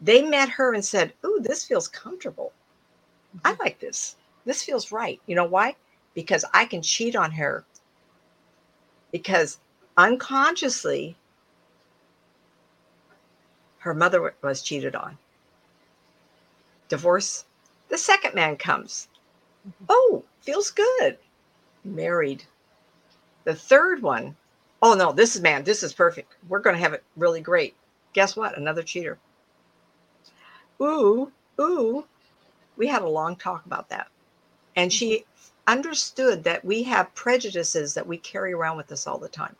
[0.00, 2.52] They met her and said, Ooh, this feels comfortable.
[3.44, 4.16] I like this.
[4.44, 5.20] This feels right.
[5.26, 5.76] You know why?
[6.14, 7.64] Because I can cheat on her.
[9.12, 9.58] Because
[9.96, 11.16] unconsciously,
[13.78, 15.18] her mother was cheated on.
[16.88, 17.44] Divorce.
[17.88, 19.08] The second man comes.
[19.68, 19.84] Mm-hmm.
[19.88, 21.18] Oh, feels good.
[21.84, 22.44] Married.
[23.44, 24.36] The third one.
[24.80, 26.34] Oh no, this is man, this is perfect.
[26.48, 27.74] We're going to have it really great.
[28.12, 28.56] Guess what?
[28.56, 29.18] Another cheater.
[30.80, 32.04] Ooh, ooh.
[32.76, 34.08] We had a long talk about that.
[34.74, 35.24] And she
[35.66, 39.56] understood that we have prejudices that we carry around with us all the time.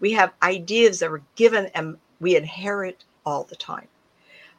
[0.00, 3.88] We have ideas that were given and we inherit all the time.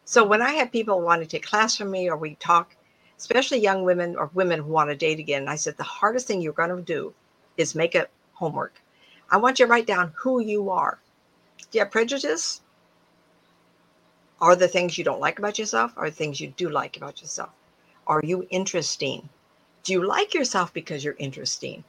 [0.06, 2.76] So when I have people want to take class from me or we talk,
[3.18, 6.42] especially young women or women who want to date again, I said the hardest thing
[6.42, 7.14] you're going to do
[7.58, 8.82] is make a homework.
[9.30, 11.00] I want you to write down who you are.
[11.72, 12.62] Do you have prejudice?
[14.42, 15.94] Are the things you don't like about yourself?
[15.98, 17.50] Are the things you do like about yourself?
[18.06, 19.28] Are you interesting?
[19.86, 21.84] Do you like yourself because you're interesting?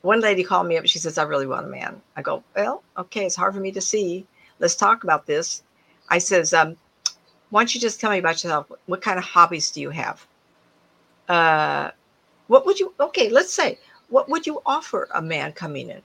[0.00, 0.86] One lady called me up.
[0.86, 2.00] She says, I really want a man.
[2.16, 4.26] I go, Well, okay, it's hard for me to see.
[4.58, 5.62] Let's talk about this.
[6.08, 6.76] I says, um,
[7.50, 8.72] why don't you just tell me about yourself?
[8.86, 10.26] What kind of hobbies do you have?
[11.28, 11.90] Uh,
[12.46, 16.00] what would you, okay, let's say, what would you offer a man coming in?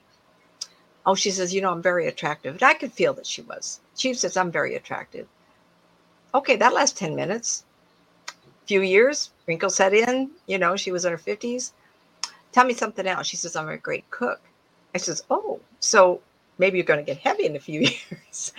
[1.05, 2.55] Oh, she says, you know, I'm very attractive.
[2.55, 3.79] And I could feel that she was.
[3.95, 5.27] She says, I'm very attractive.
[6.35, 7.63] Okay, that lasts 10 minutes.
[8.67, 10.31] Few years, wrinkles set in.
[10.47, 11.71] You know, she was in her 50s.
[12.51, 13.27] Tell me something else.
[13.27, 14.41] She says, I'm a great cook.
[14.93, 16.21] I says, oh, so
[16.57, 18.53] maybe you're going to get heavy in a few years.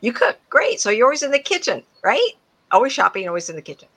[0.00, 0.80] you cook great.
[0.80, 2.30] So you're always in the kitchen, right?
[2.70, 3.88] Always shopping, always in the kitchen.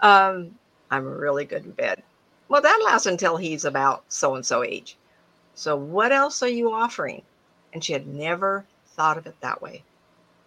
[0.00, 0.52] Um,
[0.90, 2.02] I'm really good in bed.
[2.48, 4.96] Well, that lasts until he's about so and so age.
[5.54, 7.22] So what else are you offering?
[7.72, 9.82] And she had never thought of it that way.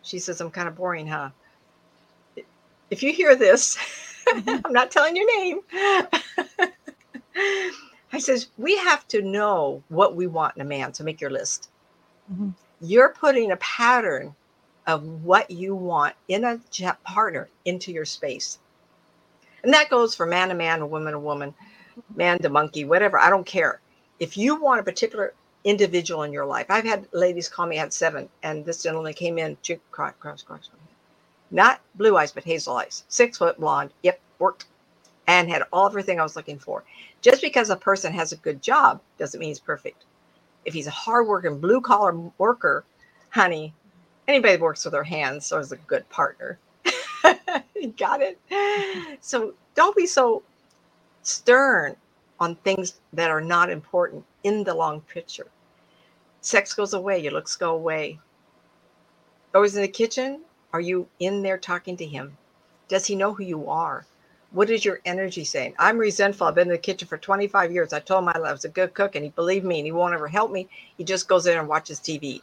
[0.01, 1.29] She says, I'm kind of boring, huh?
[2.89, 3.77] If you hear this.
[4.47, 5.59] I'm not telling your name.
[8.11, 10.93] I says, we have to know what we want in a man.
[10.93, 11.69] So make your list.
[12.31, 12.49] Mm-hmm.
[12.81, 14.35] You're putting a pattern
[14.87, 16.59] of what you want in a
[17.03, 18.57] partner into your space.
[19.63, 21.53] And that goes for man to man, woman to woman,
[22.15, 23.19] man to monkey, whatever.
[23.19, 23.81] I don't care.
[24.19, 27.93] If you want a particular individual in your life, I've had ladies call me at
[27.93, 29.57] seven, and this gentleman came in,
[29.91, 30.69] cross, cross, cross,
[31.51, 33.91] not blue eyes, but hazel eyes, six foot blonde.
[34.03, 34.65] Yep, worked
[35.27, 36.83] and had all everything I was looking for.
[37.21, 39.97] Just because a person has a good job doesn't mean he's perfect
[40.65, 42.85] if he's a hardworking blue collar worker,
[43.29, 43.73] honey,
[44.27, 46.59] anybody that works with their hands is a good partner.
[47.97, 48.39] Got it?
[49.21, 50.43] So don't be so
[51.23, 51.95] stern
[52.39, 55.47] on things that are not important in the long picture.
[56.41, 58.19] Sex goes away, your looks go away.
[59.53, 60.41] Always in the kitchen?
[60.73, 62.37] Are you in there talking to him?
[62.87, 64.05] Does he know who you are?
[64.51, 65.75] What is your energy saying?
[65.79, 66.47] I'm resentful.
[66.47, 67.93] I've been in the kitchen for 25 years.
[67.93, 70.13] I told him I was a good cook and he believed me and he won't
[70.13, 70.67] ever help me.
[70.97, 72.41] He just goes in and watches TV.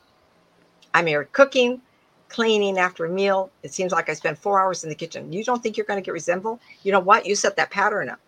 [0.95, 1.83] I'm here cooking,
[2.29, 3.51] cleaning after a meal.
[3.63, 5.33] It seems like I spend four hours in the kitchen.
[5.33, 6.61] You don't think you're going to get resentful?
[6.83, 7.27] You know what?
[7.27, 8.21] You set that pattern up.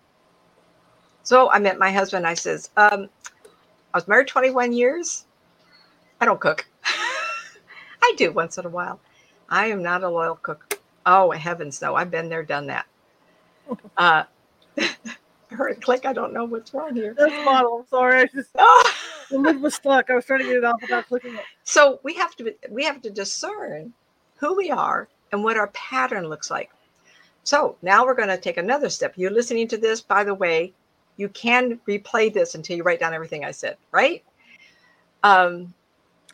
[1.23, 2.27] So I met my husband.
[2.27, 3.09] I says, um,
[3.95, 5.27] I was married 21 years.
[6.21, 6.67] I don't cook.
[8.03, 9.01] I do once in a while.
[9.49, 10.81] I am not a loyal cook.
[11.07, 11.95] Oh, heavens no.
[11.95, 12.87] I've been there, done that.
[13.97, 14.25] Uh,
[14.79, 16.05] I heard a click.
[16.07, 17.15] I don't know what's wrong here.
[17.17, 17.81] That's model.
[17.81, 18.21] I'm sorry.
[18.23, 18.95] I just oh.
[19.31, 20.11] the lid was stuck.
[20.11, 21.45] I was trying to get it off without clicking it.
[21.65, 23.93] So we have to we have to discern
[24.37, 26.71] who we are and what our pattern looks like.
[27.45, 29.15] So now we're going to take another step.
[29.17, 30.73] You're listening to this, by the way.
[31.17, 34.23] You can replay this until you write down everything I said, right?
[35.25, 35.75] Um,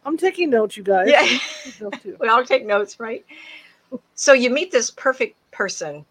[0.04, 1.08] I'm taking notes, you guys.
[1.08, 1.88] Yeah,
[2.20, 3.24] we all take notes, right?
[4.14, 6.04] So you meet this perfect person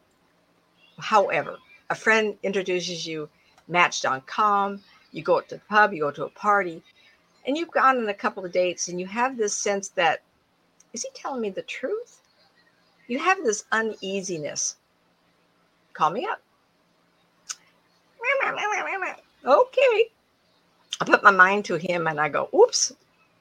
[1.00, 1.58] However,
[1.90, 3.30] a friend introduces you,
[3.68, 6.82] Match.com, you go to the pub, you go to a party,
[7.46, 10.22] and you've gone on a couple of dates, and you have this sense that,
[10.94, 12.22] is he telling me the truth?
[13.08, 14.78] You have this uneasiness.
[15.94, 16.42] Call me up.
[19.46, 20.10] Okay.
[21.02, 22.94] I put my mind to him and I go, oops,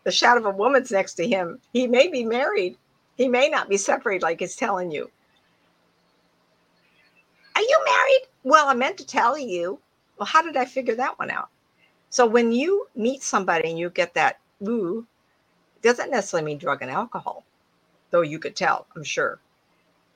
[0.04, 1.60] the shadow of a woman's next to him.
[1.72, 2.76] He may be married.
[3.16, 5.10] He may not be separated like he's telling you.
[7.54, 8.22] Are you married?
[8.42, 9.78] Well, I meant to tell you.
[10.18, 11.48] Well, how did I figure that one out?
[12.10, 15.06] So when you meet somebody and you get that ooh,
[15.82, 17.44] doesn't necessarily mean drug and alcohol,
[18.10, 19.38] though you could tell, I'm sure.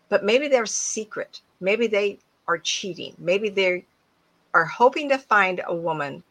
[0.08, 1.40] But maybe they're secret.
[1.60, 3.14] Maybe they are cheating.
[3.18, 3.84] Maybe they
[4.54, 6.22] are hoping to find a woman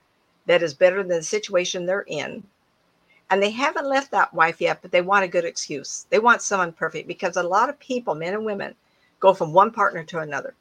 [0.46, 2.44] that is better than the situation they're in.
[3.30, 6.08] And they haven't left that wife yet, but they want a good excuse.
[6.10, 8.76] They want someone perfect because a lot of people, men and women,
[9.20, 10.56] go from one partner to another.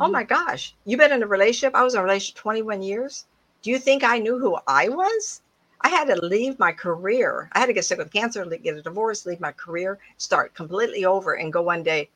[0.00, 0.10] Oh Mhm.
[0.10, 1.74] my gosh, you've been in a relationship?
[1.74, 3.26] I was in a relationship 21 years.
[3.62, 5.40] Do you think I knew who I was?
[5.80, 7.48] I had to leave my career.
[7.52, 11.06] I had to get sick with cancer, get a divorce, leave my career, start completely
[11.06, 12.10] over, and go one day,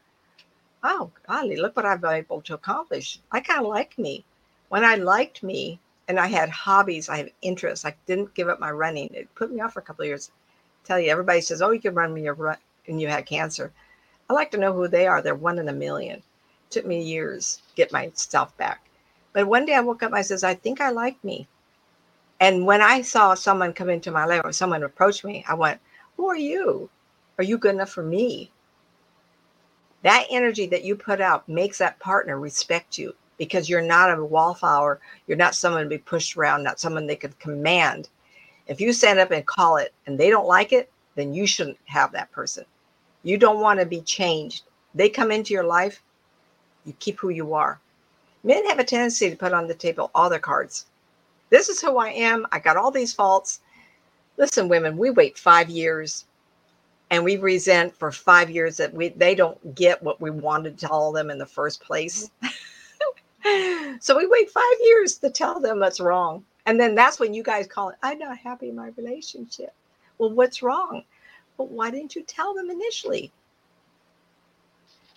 [0.83, 3.21] oh, golly, look what I've been able to accomplish.
[3.31, 4.27] I kind of like me.
[4.69, 8.61] When I liked me and I had hobbies, I had interests, I didn't give up
[8.61, 9.12] my running.
[9.12, 10.31] It put me off for a couple of years.
[10.85, 13.73] tell you, everybody says, oh, you can run when you're run- when you had cancer.
[14.31, 15.21] I like to know who they are.
[15.21, 16.19] They're one in a million.
[16.19, 18.88] It took me years to get myself back.
[19.33, 21.49] But one day I woke up, I says, I think I like me.
[22.40, 25.81] And when I saw someone come into my life or someone approach me, I went,
[26.16, 26.90] Who are you?
[27.38, 28.51] Are you good enough for me?
[30.03, 34.25] That energy that you put out makes that partner respect you because you're not a
[34.25, 35.01] wallflower.
[35.27, 38.09] You're not someone to be pushed around, not someone they could command.
[38.66, 41.79] If you stand up and call it and they don't like it, then you shouldn't
[41.87, 42.64] have that person.
[43.22, 44.64] You don't want to be changed.
[44.94, 46.03] They come into your life,
[46.85, 47.81] you keep who you are.
[48.44, 50.87] Men have a tendency to put on the table all their cards.
[51.51, 52.46] This is who I am.
[52.53, 53.61] I got all these faults.
[54.37, 56.27] Listen, women, we wait five years
[57.11, 60.87] and we resent for five years that we they don't get what we wanted to
[60.87, 62.31] tell them in the first place.
[62.42, 62.46] Mm-hmm.
[64.00, 66.44] so we wait five years to tell them what's wrong.
[66.66, 69.72] And then that's when you guys call it, I'm not happy in my relationship.
[70.18, 71.04] Well, what's wrong?
[71.56, 73.32] Well, why didn't you tell them initially?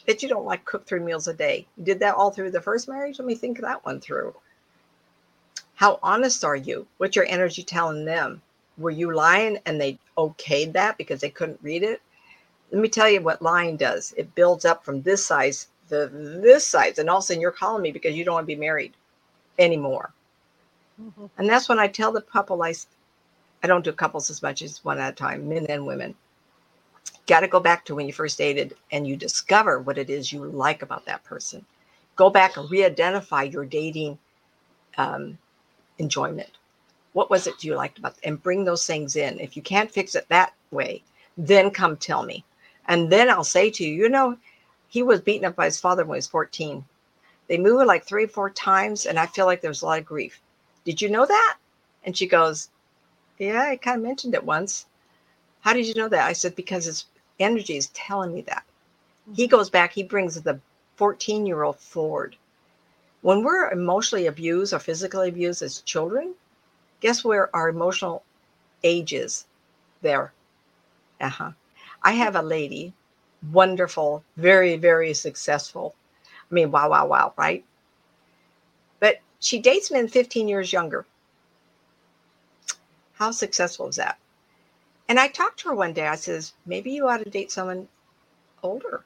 [0.06, 1.68] That you don't like cook three meals a day.
[1.78, 3.20] You did that all through the first marriage?
[3.20, 4.36] Let me think that one through.
[5.76, 6.88] How honest are you?
[6.98, 8.42] What's your energy telling them?
[8.78, 12.02] Were you lying and they okayed that because they couldn't read it?
[12.72, 14.14] Let me tell you what lying does.
[14.18, 17.52] It builds up from this size to this size, and all of a sudden you're
[17.52, 18.94] calling me because you don't want to be married
[19.60, 20.14] anymore.
[21.02, 21.30] Mhm.
[21.38, 22.74] And that's when I tell the couple i
[23.64, 26.16] i don't do couples as much as one at a time, men and women.
[27.28, 30.34] Got to go back to when you first dated and you discover what it is
[30.34, 31.66] you like about that person.
[32.18, 34.20] Go back and re-identify your dating
[34.98, 35.38] um,
[36.00, 36.52] enjoyment.
[37.14, 39.40] What was it you liked about and bring those things in.
[39.40, 41.04] If you can't fix it that way,
[41.38, 42.46] then come tell me.
[42.88, 44.38] And then I'll say to you, you know,
[44.90, 46.84] he was beaten up by his father when he was 14.
[47.48, 50.00] They moved like three or four times, and I feel like there was a lot
[50.00, 50.42] of grief.
[50.84, 51.58] Did you know that?
[52.04, 52.70] And she goes,
[53.38, 54.88] Yeah, I kind of mentioned it once.
[55.62, 56.26] How did you know that?
[56.28, 57.06] I said, Because his
[57.40, 58.64] energy is telling me that.
[59.36, 60.60] He goes back, he brings the
[60.96, 62.36] 14 year old forward.
[63.22, 66.34] When we're emotionally abused or physically abused as children,
[67.00, 68.24] guess where our emotional
[68.84, 69.46] age is?
[70.02, 70.34] There.
[71.20, 71.52] Uh huh.
[72.02, 72.94] I have a lady,
[73.52, 75.96] wonderful, very, very successful.
[76.50, 77.64] I mean, wow, wow, wow, right?
[79.00, 81.06] But she dates men 15 years younger.
[83.14, 84.18] How successful is that?
[85.08, 86.08] And I talked to her one day.
[86.08, 87.88] I says, maybe you ought to date someone
[88.64, 89.04] older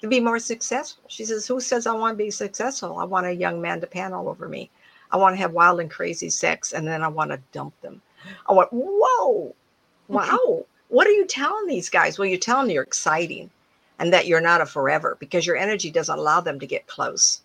[0.00, 1.04] to be more successful.
[1.08, 2.98] She says, Who says I want to be successful?
[2.98, 4.70] I want a young man to pan all over me.
[5.10, 8.02] I want to have wild and crazy sex and then I want to dump them.
[8.48, 9.54] I went, Whoa,
[10.08, 10.66] wow.
[10.94, 12.20] What are you telling these guys?
[12.20, 13.50] Well, you're telling them you're exciting
[13.98, 17.42] and that you're not a forever because your energy doesn't allow them to get close.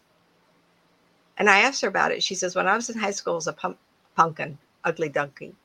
[1.35, 2.21] And I asked her about it.
[2.21, 3.79] She says, When I was in high school, I was a pump,
[4.15, 5.55] pumpkin, ugly donkey,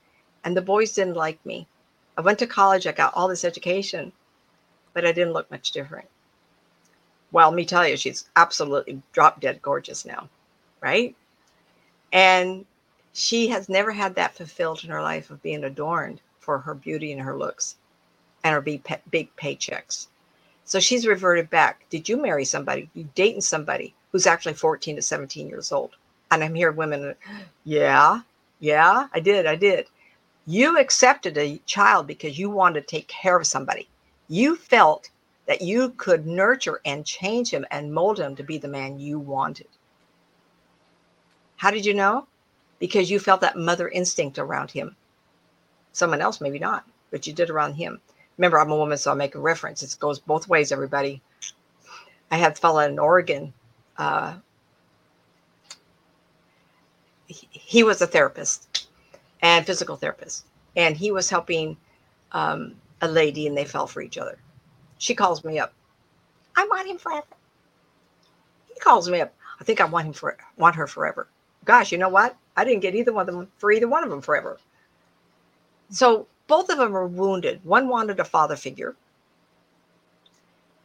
[0.44, 1.66] and the boys didn't like me.
[2.16, 4.12] I went to college, I got all this education,
[4.94, 6.08] but I didn't look much different.
[7.32, 10.30] Well, me tell you, she's absolutely drop dead gorgeous now,
[10.80, 11.14] right?
[12.14, 12.64] And
[13.12, 17.10] she has never had that fulfilled in her life of being adorned for her beauty
[17.12, 17.76] and her looks
[18.44, 20.08] and her big, pay- big paychecks.
[20.64, 21.84] So she's reverted back.
[21.90, 22.88] Did you marry somebody?
[22.94, 25.96] You dating somebody who's actually 14 to 17 years old?
[26.30, 27.14] And I'm hearing women,
[27.64, 28.20] yeah,
[28.60, 29.86] yeah, I did, I did.
[30.46, 33.88] You accepted a child because you wanted to take care of somebody.
[34.28, 35.10] You felt
[35.46, 39.18] that you could nurture and change him and mold him to be the man you
[39.18, 39.68] wanted.
[41.56, 42.26] How did you know?
[42.78, 44.96] Because you felt that mother instinct around him.
[45.94, 48.00] Someone else, maybe not, but you did around him.
[48.36, 49.80] Remember, I'm a woman, so I'll make a reference.
[49.82, 51.22] It goes both ways, everybody.
[52.32, 53.54] I had a fellow in Oregon.
[53.96, 54.34] Uh,
[57.28, 58.88] he, he was a therapist
[59.40, 61.76] and physical therapist, and he was helping
[62.32, 64.36] um, a lady, and they fell for each other.
[64.98, 65.72] She calls me up.
[66.56, 67.26] I want him forever.
[68.66, 69.32] He calls me up.
[69.60, 71.28] I think I want him for want her forever.
[71.64, 72.36] Gosh, you know what?
[72.56, 74.58] I didn't get either one of them for either one of them forever.
[75.94, 77.64] So both of them were wounded.
[77.64, 78.96] One wanted a father figure,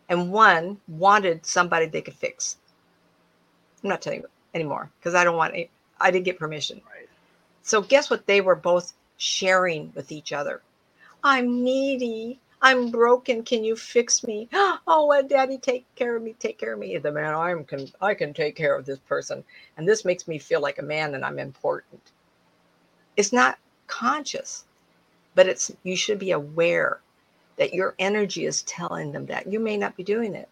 [0.07, 2.57] and one wanted somebody they could fix.
[3.83, 5.55] I'm not telling you anymore because I don't want.
[5.55, 6.81] Any, I didn't get permission.
[6.93, 7.09] Right.
[7.63, 8.27] So guess what?
[8.27, 10.61] They were both sharing with each other.
[11.23, 12.39] I'm needy.
[12.61, 13.43] I'm broken.
[13.43, 14.47] Can you fix me?
[14.91, 16.35] Oh, let daddy take care of me.
[16.39, 16.97] Take care of me.
[16.97, 19.43] The man, I'm can I can take care of this person.
[19.75, 22.11] And this makes me feel like a man and I'm important.
[23.17, 23.57] It's not
[23.87, 24.65] conscious,
[25.39, 26.99] but it's you should be aware
[27.55, 29.47] that your energy is telling them that.
[29.47, 30.49] You may not be doing it,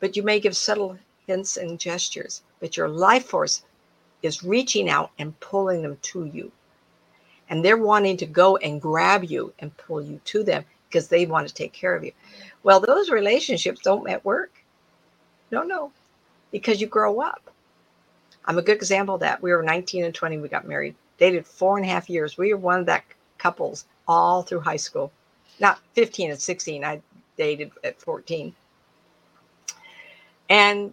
[0.00, 3.62] but you may give subtle hints and gestures, but your life force
[4.20, 6.52] is reaching out and pulling them to you.
[7.48, 11.24] And they're wanting to go and grab you and pull you to them because they
[11.24, 12.12] want to take care of you.
[12.64, 14.52] Well, those relationships don't at work.
[15.50, 15.90] No, no,
[16.50, 17.50] because you grow up.
[18.44, 19.40] I'm a good example of that.
[19.40, 20.36] We were 19 and 20.
[20.36, 22.36] We got married, dated four and a half years.
[22.36, 23.04] We were one of that
[23.42, 25.12] couples all through high school.
[25.60, 26.84] Not 15 and 16.
[26.84, 27.00] I
[27.36, 28.54] dated at 14.
[30.48, 30.92] And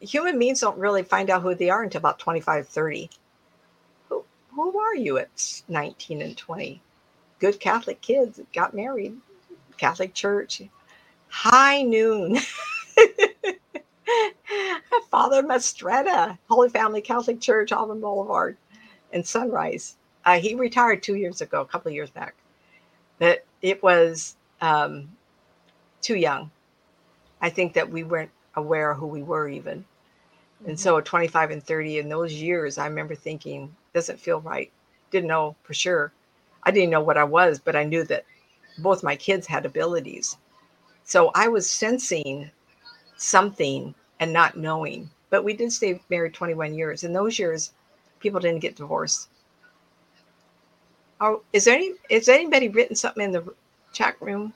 [0.00, 3.10] human beings don't really find out who they are until about 25, 30.
[4.08, 6.80] Who, who are you at 19 and 20?
[7.38, 9.16] Good Catholic kids got married,
[9.76, 10.62] Catholic church,
[11.28, 12.38] high noon.
[15.10, 18.56] Father Mastretta, Holy Family Catholic Church, Auburn Boulevard,
[19.12, 19.96] and Sunrise.
[20.24, 22.34] Uh, he retired two years ago, a couple of years back.
[23.18, 25.08] But it was um,
[26.00, 26.50] too young.
[27.40, 29.80] I think that we weren't aware of who we were even.
[29.80, 30.70] Mm-hmm.
[30.70, 34.70] And so at 25 and 30 in those years, I remember thinking, doesn't feel right.
[35.10, 36.12] Didn't know for sure.
[36.62, 38.24] I didn't know what I was, but I knew that
[38.78, 40.36] both my kids had abilities.
[41.04, 42.50] So I was sensing
[43.16, 45.10] something and not knowing.
[45.30, 47.04] But we did stay married 21 years.
[47.04, 47.72] In those years,
[48.20, 49.28] people didn't get divorced.
[51.20, 53.54] Oh, is there any is anybody written something in the
[53.92, 54.52] chat room?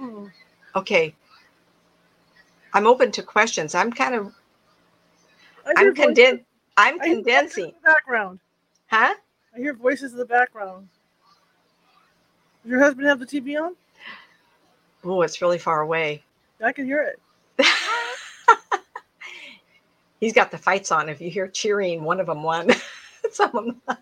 [0.00, 0.30] Mm.
[0.76, 1.14] Okay.
[2.72, 3.74] I'm open to questions.
[3.74, 4.34] I'm kind of
[5.66, 6.44] I'm condensing.
[6.76, 7.72] I'm condensing.
[7.84, 8.40] Background.
[8.86, 9.14] Huh?
[9.54, 10.88] I hear voices in the background.
[12.62, 13.74] Does your husband have the TV on?
[15.04, 16.22] Oh, it's really far away.
[16.62, 17.20] I can hear it.
[20.20, 21.08] He's got the fights on.
[21.08, 22.70] If you hear cheering, one of them won.
[23.36, 23.98] Some of them.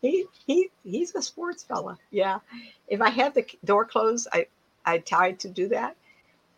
[0.00, 1.96] he he he's a sports fella.
[2.10, 2.40] Yeah.
[2.88, 4.46] If I had the door closed, I
[4.84, 5.96] I tried to do that,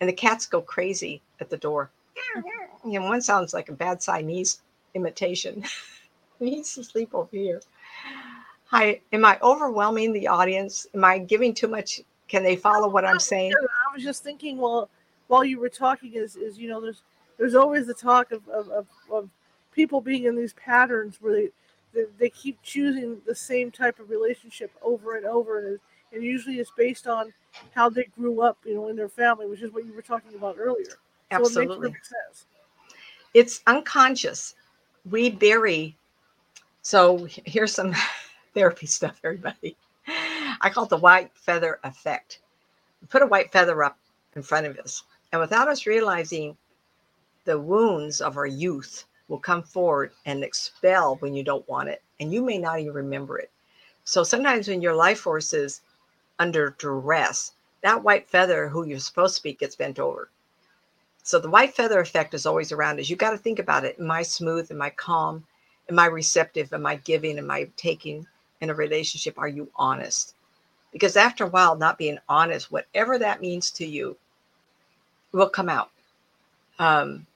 [0.00, 1.90] and the cats go crazy at the door.
[2.16, 2.40] Hmm.
[2.84, 4.62] And one sounds like a bad Siamese
[4.94, 5.64] imitation.
[6.38, 7.60] He's asleep over here.
[8.66, 10.86] Hi, am I overwhelming the audience?
[10.94, 12.00] Am I giving too much?
[12.28, 13.52] Can they follow what I'm saying?
[13.60, 14.88] I was just thinking, well,
[15.26, 17.02] while you were talking, is is you know, there's
[17.38, 19.28] there's always the talk of of, of, of
[19.72, 21.48] people being in these patterns where they,
[22.18, 25.78] they, keep choosing the same type of relationship over and over, and,
[26.12, 27.32] and usually it's based on
[27.74, 30.34] how they grew up, you know, in their family, which is what you were talking
[30.34, 30.84] about earlier.
[30.90, 30.96] So
[31.32, 31.90] Absolutely.
[31.90, 31.94] It
[33.34, 34.54] it's unconscious.
[35.10, 35.96] We bury.
[36.82, 37.94] So here's some
[38.54, 39.76] therapy stuff, everybody.
[40.60, 42.40] I call it the white feather effect.
[43.08, 43.98] put a white feather up
[44.34, 46.56] in front of us, and without us realizing,
[47.44, 52.02] the wounds of our youth will come forward and expel when you don't want it,
[52.20, 53.50] and you may not even remember it.
[54.04, 55.80] So sometimes when your life force is
[56.38, 57.52] under duress,
[57.82, 60.30] that white feather, who you're supposed to be, gets bent over.
[61.22, 63.10] So the white feather effect is always around us.
[63.10, 63.98] You got to think about it.
[63.98, 64.70] Am I smooth?
[64.70, 65.46] Am I calm?
[65.88, 66.72] Am I receptive?
[66.72, 67.38] Am I giving?
[67.38, 68.26] Am I taking?
[68.60, 70.34] in a relationship are you honest
[70.92, 74.16] because after a while not being honest whatever that means to you
[75.32, 75.90] will come out
[76.78, 77.26] um,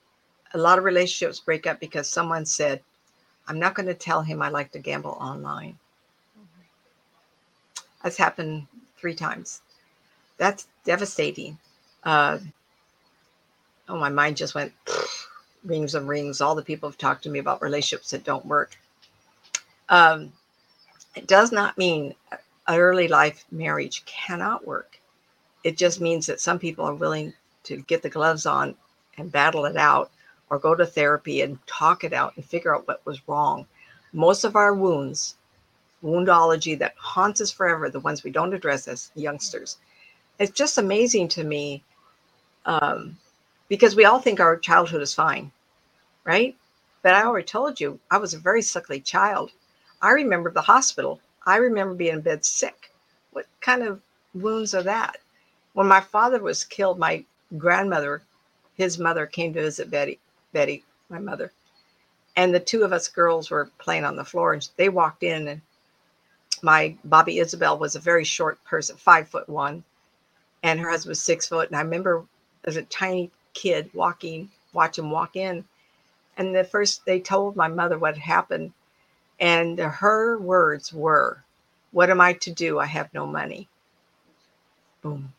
[0.52, 2.80] a lot of relationships break up because someone said
[3.48, 5.78] i'm not going to tell him i like to gamble online.
[8.02, 9.62] That's happened three times.
[10.38, 11.58] That's devastating.
[12.02, 12.38] Uh,
[13.88, 14.72] oh my mind just went
[15.64, 16.40] rings and rings.
[16.40, 18.76] All the people have talked to me about relationships that don't work.
[19.88, 20.32] Um,
[21.14, 22.14] it does not mean
[22.68, 24.98] early life marriage cannot work.
[25.64, 27.34] It just means that some people are willing
[27.64, 28.74] to get the gloves on
[29.18, 30.10] and battle it out
[30.50, 33.66] or go to therapy and talk it out and figure out what was wrong.
[34.12, 35.36] Most of our wounds,
[36.02, 39.78] woundology that haunts us forever, the ones we don't address as youngsters,
[40.38, 41.82] it's just amazing to me
[42.66, 43.16] um,
[43.68, 45.52] because we all think our childhood is fine,
[46.24, 46.56] right?
[47.02, 49.52] But I already told you, I was a very sickly child.
[50.02, 51.20] I remember the hospital.
[51.46, 52.90] I remember being in bed sick.
[53.32, 54.00] What kind of
[54.34, 55.18] wounds are that?
[55.74, 57.24] When my father was killed, my
[57.56, 58.22] grandmother,
[58.76, 60.18] his mother, came to visit Betty,
[60.52, 61.52] Betty, my mother.
[62.36, 65.48] And the two of us girls were playing on the floor and they walked in
[65.48, 65.62] and
[66.62, 69.84] my Bobby Isabel was a very short person, five foot one,
[70.62, 71.68] and her husband was six foot.
[71.68, 72.24] And I remember
[72.64, 75.64] as a tiny kid walking, watch him walk in.
[76.36, 78.72] And the first they told my mother what had happened.
[79.40, 81.44] And her words were,
[81.92, 82.78] What am I to do?
[82.78, 83.68] I have no money.
[85.02, 85.32] Boom.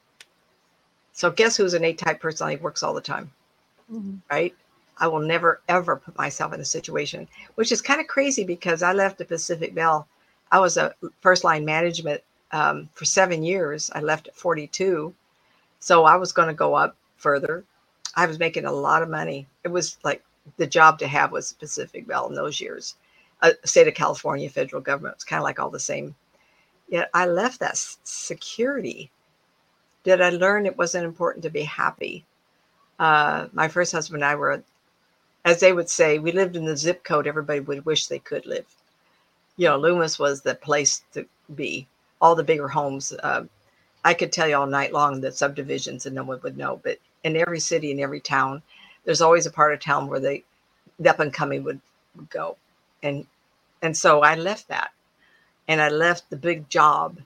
[1.14, 3.32] So guess who's an A-type personality works all the time,
[3.90, 4.56] hmm right?
[4.98, 8.84] I will never ever put myself in a situation, which is kind of crazy because
[8.84, 10.08] I left the Pacific Bell.
[10.52, 12.22] I was a first line management
[12.52, 13.90] um, for seven years.
[13.96, 15.14] I left at 42.
[15.80, 17.64] So I was going to go up further.
[18.16, 19.48] I was making a lot of money.
[19.64, 20.24] It was like
[20.58, 22.96] the job to have was Pacific Bell in those years.
[23.42, 25.16] Uh, state of California, federal government.
[25.16, 26.16] It's kind of like all the same.
[26.90, 29.12] Yet I left that s- security.
[30.04, 32.26] Did I learn it wasn't important to be happy?
[33.00, 34.64] Uh, my first husband and I were,
[35.46, 38.46] as they would say, we lived in the zip code everybody would wish they could
[38.46, 38.66] live.
[39.58, 41.26] You know, Loomis was the place to
[41.56, 41.88] be.
[42.22, 43.12] All the bigger homes.
[43.12, 43.46] Uh,
[44.04, 46.80] I could tell you all night long the subdivisions and no one would know.
[46.84, 48.62] But in every city, in every town,
[49.06, 50.44] there's always a part of town where they,
[51.00, 51.82] the up and coming would,
[52.16, 52.58] would go.
[53.02, 53.26] And
[53.82, 54.92] and so I left that.
[55.68, 57.20] And I left the big job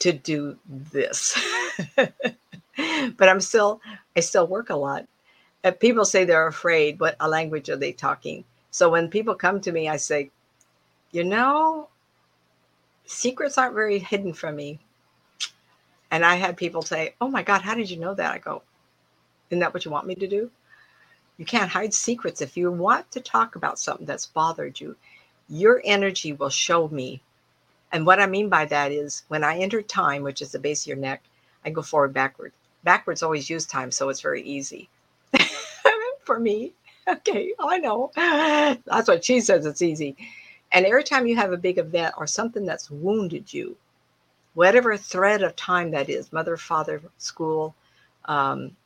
[0.00, 1.38] to do this.
[1.96, 3.80] but I'm still,
[4.16, 5.06] I still work a lot.
[5.62, 7.00] And people say they're afraid.
[7.00, 8.44] What a language are they talking?
[8.70, 10.30] So when people come to me, I say,
[11.12, 11.88] you know,
[13.04, 14.78] secrets aren't very hidden from me.
[16.10, 18.32] And I had people say, oh my God, how did you know that?
[18.32, 18.62] I go,
[19.50, 20.50] isn't that what you want me to do?
[21.36, 22.40] You can't hide secrets.
[22.40, 24.96] If you want to talk about something that's bothered you,
[25.48, 27.22] your energy will show me.
[27.92, 30.84] And what I mean by that is when I enter time, which is the base
[30.84, 31.22] of your neck,
[31.64, 32.52] I go forward, backward.
[32.82, 34.88] Backwards always use time, so it's very easy
[36.30, 36.72] for me.
[37.08, 38.12] Okay, I know.
[38.14, 40.14] That's what she says it's easy.
[40.70, 43.76] And every time you have a big event or something that's wounded you,
[44.54, 47.74] whatever thread of time that is mother, father, school,
[48.26, 48.76] um,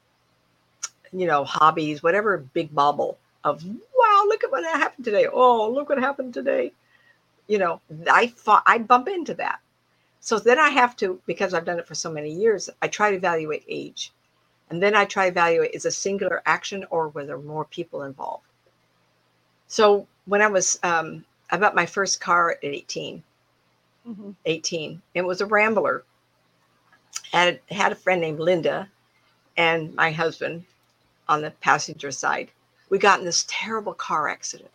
[1.13, 5.27] you know, hobbies, whatever big bubble of, wow, look at what happened today.
[5.31, 6.73] Oh, look what happened today.
[7.47, 7.81] You know,
[8.11, 9.59] I thought I bump into that.
[10.21, 13.11] So then I have to, because I've done it for so many years, I try
[13.11, 14.14] to evaluate age.
[14.75, 18.03] And then I try to evaluate is a singular action or were there more people
[18.03, 18.43] involved?
[19.69, 23.23] So when I was, um, I bought my first car at 18,
[24.05, 25.01] hmm 18.
[25.15, 26.03] It was a Rambler.
[27.33, 28.91] And had a friend named Linda
[29.57, 30.65] and my husband
[31.29, 32.51] on the passenger side.
[32.91, 34.73] We got in this terrible car accident.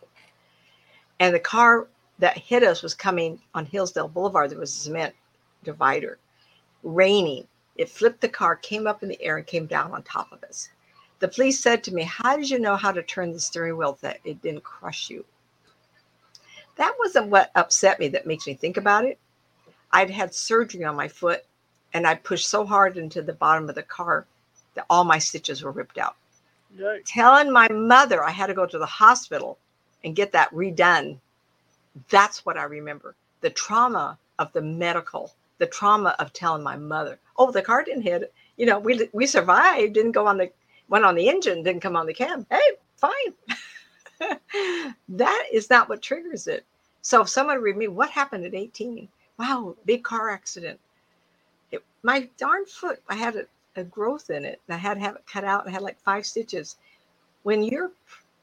[1.19, 1.87] And the car
[2.19, 4.49] that hit us was coming on Hillsdale Boulevard.
[4.49, 5.13] There was a cement
[5.65, 6.19] divider,
[6.83, 7.49] raining.
[7.79, 10.43] It flipped the car, came up in the air, and came down on top of
[10.43, 10.67] us.
[11.19, 13.97] The police said to me, How did you know how to turn the steering wheel
[14.01, 15.23] that it didn't crush you?
[16.75, 19.17] That wasn't what upset me that makes me think about it.
[19.93, 21.45] I'd had surgery on my foot
[21.93, 24.25] and I pushed so hard into the bottom of the car
[24.73, 26.17] that all my stitches were ripped out.
[26.77, 27.03] Yikes.
[27.05, 29.57] Telling my mother I had to go to the hospital
[30.03, 31.17] and get that redone.
[32.09, 33.15] That's what I remember.
[33.39, 38.03] The trauma of the medical, the trauma of telling my mother, "Oh, the car didn't
[38.03, 38.33] hit.
[38.57, 39.93] You know, we we survived.
[39.93, 40.51] Didn't go on the
[40.89, 41.63] went on the engine.
[41.63, 42.45] Didn't come on the cab.
[42.51, 42.61] Hey,
[42.97, 43.33] fine."
[45.09, 46.65] that is not what triggers it.
[47.01, 49.07] So if someone read me, what happened at 18?
[49.37, 50.79] Wow, big car accident.
[51.71, 53.45] It, my darn foot, I had a,
[53.81, 54.61] a growth in it.
[54.69, 55.67] I had to have it cut out.
[55.67, 56.77] I had like five stitches.
[57.43, 57.91] When you're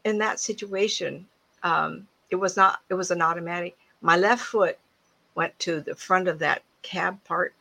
[0.05, 1.27] in that situation,
[1.63, 3.77] um, it was not, it was an automatic.
[4.03, 4.79] My left foot
[5.35, 7.55] went to the front of that cab part,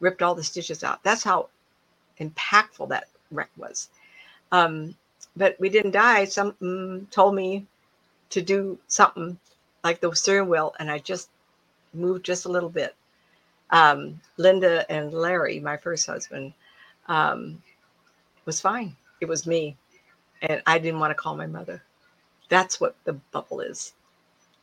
[0.00, 1.02] ripped all the stitches out.
[1.02, 1.48] That's how
[2.20, 3.88] impactful that wreck was.
[4.52, 4.94] Um,
[5.36, 6.24] but we didn't die.
[6.26, 7.66] Some mm, told me
[8.30, 9.38] to do something
[9.82, 11.30] like the steering wheel, and I just
[11.94, 12.94] moved just a little bit.
[13.70, 16.52] Um, Linda and Larry, my first husband,
[17.06, 17.62] um,
[18.44, 18.96] was fine.
[19.20, 19.76] It was me,
[20.42, 21.82] and I didn't want to call my mother.
[22.48, 23.92] That's what the bubble is.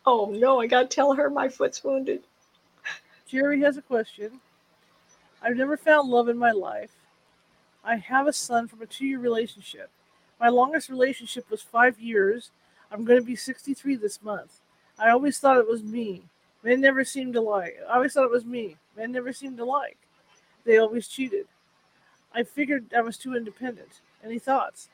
[0.06, 2.24] Oh no, I gotta tell her my foot's wounded.
[3.28, 4.40] Jerry has a question.
[5.42, 6.92] I've never found love in my life.
[7.84, 9.90] I have a son from a two year relationship.
[10.40, 12.52] My longest relationship was five years.
[12.92, 14.60] I'm going to be 63 this month.
[15.00, 16.24] I always thought it was me.
[16.64, 17.78] Men never seemed to like.
[17.90, 18.78] I always thought it was me.
[18.98, 19.98] Men never seemed to like.
[20.66, 21.46] They always cheated.
[22.34, 24.02] I figured I was too independent.
[24.24, 24.90] Any thoughts?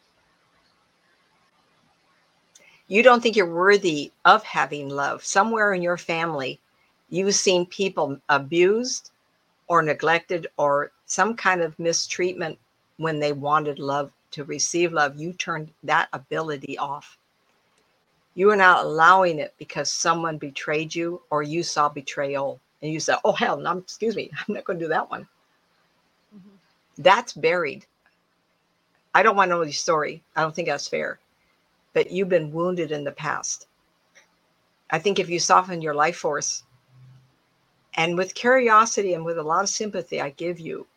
[2.87, 5.23] You don't think you're worthy of having love.
[5.23, 6.59] Somewhere in your family,
[7.11, 9.11] you've seen people abused
[9.67, 12.57] or neglected or some kind of mistreatment
[12.97, 15.19] when they wanted love to receive love.
[15.19, 17.17] You turned that ability off.
[18.33, 22.99] You are not allowing it because someone betrayed you or you saw betrayal and you
[22.99, 25.27] said, Oh, hell, no, excuse me, I'm not going to do that one.
[26.35, 26.57] Mhm.
[26.97, 27.85] That's buried.
[29.13, 30.23] I don't want to know the story.
[30.35, 31.19] I don't think that's fair.
[31.93, 33.67] But you've been wounded in the past.
[34.89, 36.63] I think if you soften your life force
[37.95, 40.87] and with curiosity and with a lot of sympathy I give you,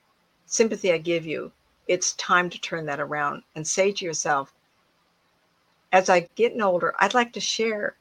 [0.46, 1.52] sympathy I give you,
[1.88, 4.54] it's time to turn that around and say to yourself,
[5.92, 7.96] as I getting older, I'd like to share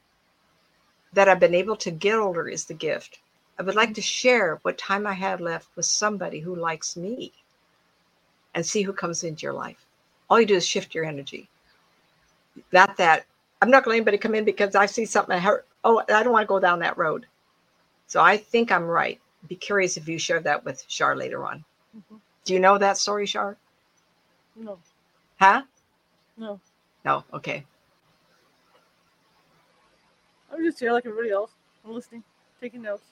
[1.12, 3.20] that I've been able to get older is the gift.
[3.58, 4.28] I would like to mm-hmm.
[4.28, 7.32] share what time I have left with somebody who likes me
[8.54, 9.86] and see who comes into your life.
[10.28, 11.48] All you do is shift your energy.
[12.72, 13.26] Not that
[13.62, 15.66] I'm not going to let anybody come in because I see something I hurt.
[15.84, 17.26] Oh, I don't want to go down that road.
[18.14, 19.20] So I think I'm right.
[19.48, 21.64] Be curious if you share that with Char later on.
[21.96, 22.20] Mhm.
[22.44, 23.56] Do you know that story, Char?
[24.54, 24.78] No,
[25.40, 25.64] Huh?
[26.36, 26.60] no.
[27.04, 27.24] No.
[27.32, 27.66] Okay.
[30.52, 31.50] I'm just here like everybody else.
[31.84, 32.22] I'm listening,
[32.60, 33.02] taking notes,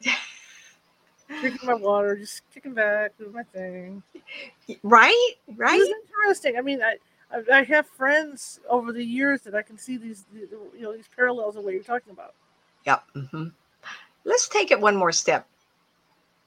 [1.28, 4.02] drinking my water, just kicking back, doing my thing.
[4.82, 5.34] Right?
[5.54, 5.80] Right?
[5.80, 6.58] Is interesting.
[6.58, 6.96] I mean, I,
[7.52, 10.92] I have friends over the years that I can see these the- the- you know
[10.96, 12.34] these parallels of what you're talking about.
[12.86, 13.04] Yep.
[13.30, 13.48] hmm
[14.24, 15.46] Let's take it one more step.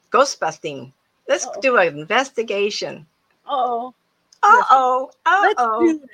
[0.10, 0.94] Ghost busting.
[1.28, 1.62] Let's Uh-oh.
[1.62, 3.08] do an investigation.
[3.48, 3.94] Oh,
[4.44, 5.12] Uh oh.
[5.26, 5.80] Uh let's oh.
[5.82, 6.10] do it.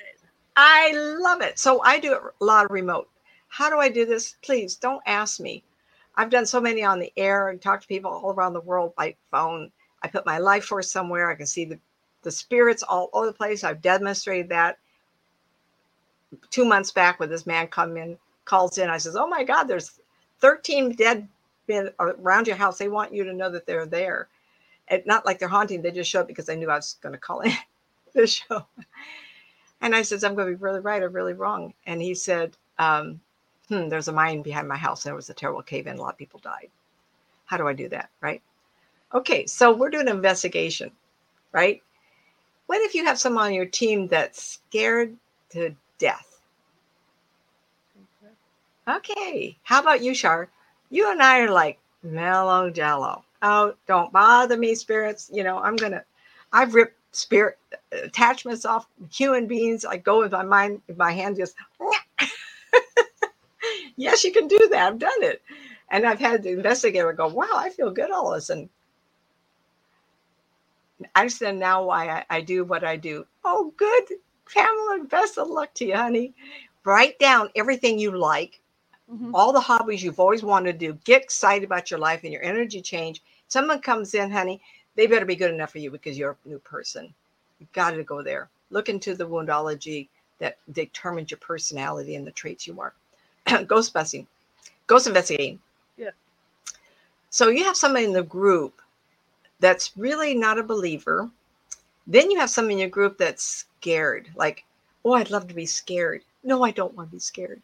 [0.56, 1.58] I love it.
[1.58, 3.08] So I do it a lot of remote.
[3.48, 4.36] How do I do this?
[4.42, 5.62] Please don't ask me.
[6.16, 8.92] I've done so many on the air and talked to people all around the world
[8.96, 9.70] by phone.
[10.02, 11.30] I put my life force somewhere.
[11.30, 11.78] I can see the,
[12.22, 13.62] the spirits all over the place.
[13.62, 14.78] I've demonstrated that.
[16.50, 19.64] Two months back, when this man come in, calls in, I says, "Oh my God,
[19.64, 20.00] there's
[20.40, 21.26] 13 dead
[21.68, 22.78] men around your house.
[22.78, 24.28] They want you to know that they're there.
[24.88, 25.82] And not like they're haunting.
[25.82, 27.52] They just show up because they knew I was going to call in
[28.14, 28.66] the show."
[29.80, 31.72] And I says, I'm going to be really right or really wrong.
[31.86, 33.20] And he said, um,
[33.68, 35.02] hmm, there's a mine behind my house.
[35.02, 35.98] There was a terrible cave in.
[35.98, 36.70] A lot of people died.
[37.44, 38.10] How do I do that?
[38.20, 38.42] Right.
[39.14, 39.46] Okay.
[39.46, 40.90] So we're doing an investigation,
[41.52, 41.82] right?
[42.66, 45.16] What if you have someone on your team that's scared
[45.50, 46.40] to death?
[48.88, 49.58] Okay.
[49.62, 50.50] How about you, Char?
[50.90, 53.24] You and I are like mellow jello.
[53.42, 55.30] Oh, don't bother me, spirits.
[55.32, 56.04] You know, I'm to,
[56.52, 57.58] I've ripped spirit
[57.92, 59.84] attachments off human beings.
[59.84, 61.54] I go with my mind, my hand just.
[63.96, 64.88] yes, you can do that.
[64.88, 65.42] I've done it,
[65.90, 68.68] and I've had the investigator go, "Wow, I feel good all of a sudden."
[71.14, 73.26] I understand now why I, I do what I do.
[73.44, 74.04] Oh, good,
[74.52, 75.04] Pamela.
[75.08, 76.34] Best of luck to you, honey.
[76.84, 78.60] Write down everything you like,
[79.10, 79.30] Mhm.
[79.34, 80.98] all the hobbies you've always wanted to do.
[81.04, 83.22] Get excited about your life and your energy change.
[83.48, 84.60] Someone comes in, honey,
[84.96, 87.14] they better be good enough for you because you're a new person.
[87.58, 88.50] You've got to go there.
[88.70, 92.92] Look into the woundology that determines your personality and the traits you are.
[93.66, 94.26] ghost busting,
[94.86, 95.60] ghost investigating.
[95.96, 96.10] Yeah.
[97.30, 98.80] So you have somebody in the group
[99.60, 101.30] that's really not a believer.
[102.06, 103.42] Then you have someone in your group that's
[103.80, 104.64] scared, like,
[105.04, 106.22] oh, I'd love to be scared.
[106.44, 107.60] No, I don't want to be scared.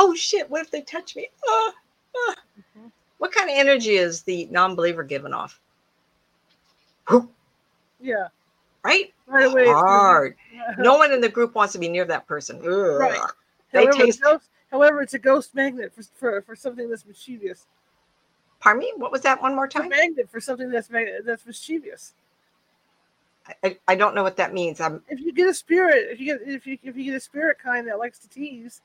[0.00, 1.28] Oh shit, what if they touch me?
[2.76, 2.92] Mhm.
[3.18, 5.60] What kind of energy is the non-believer giving off?
[8.00, 8.28] Yeah.
[8.84, 9.12] Right?
[9.26, 9.74] Right away.
[9.86, 10.36] gonna Hard.
[10.78, 12.60] No one in the group wants to be near that person.
[12.98, 13.20] Right.
[13.72, 14.18] They However, taste.
[14.18, 17.66] it's ghost, however, it's a ghost magnet for, for, for something that's mischievous.
[18.60, 18.92] Pardon me.
[18.96, 19.42] What was that?
[19.42, 19.90] One more It's a time.
[19.90, 20.88] magnet for something that's
[21.24, 22.14] that's mischievous.
[23.64, 24.80] I, I don't know what that means.
[24.80, 25.02] I'm.
[25.08, 27.58] If you get a spirit, if you get if you if you get a spirit
[27.58, 28.82] kind that likes to tease,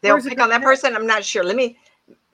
[0.00, 0.94] They'll pick on that person.
[0.94, 1.42] I'm not sure.
[1.44, 1.78] Let me.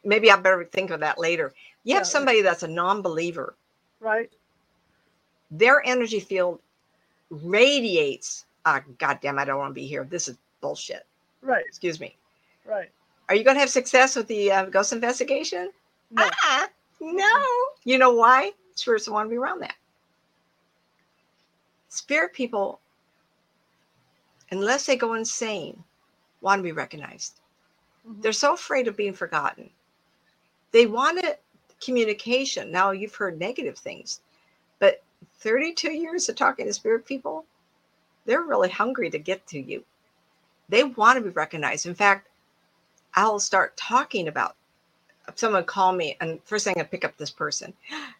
[0.04, 1.54] Maybe I better think of that later.
[1.84, 2.06] You have Yeah.
[2.08, 3.54] somebody that's a non-believer.
[4.00, 4.30] right?
[5.50, 6.60] Their energy field
[7.30, 8.46] radiates.
[8.64, 9.38] Ah, goddamn!
[9.38, 10.04] I don't want to be here.
[10.04, 11.06] This is bullshit.
[11.40, 11.64] Right.
[11.66, 12.16] Excuse me.
[12.64, 12.90] Right.
[13.28, 15.70] Are you going to have success with the uh, ghost investigation?
[16.10, 16.28] No.
[16.44, 16.68] Ah,
[17.00, 17.44] no.
[17.84, 18.52] You know why?
[18.74, 19.74] Spirits don't want to be around that.
[21.88, 22.80] Spirit people,
[24.50, 25.82] unless they go insane,
[26.40, 27.40] want to be recognized.
[28.08, 28.22] Mhm.
[28.22, 29.70] They're so afraid of being forgotten.
[30.72, 31.38] They wanted
[31.80, 32.70] communication.
[32.70, 34.20] Now you've heard negative things,
[34.78, 35.02] but
[35.38, 37.46] 32 years of talking to spirit people,
[38.26, 39.84] they're really hungry to get to you.
[40.68, 41.86] They want to be recognized.
[41.86, 42.28] In fact,
[43.14, 44.56] I'll start talking about
[45.36, 47.74] someone call me and first thing I pick up this person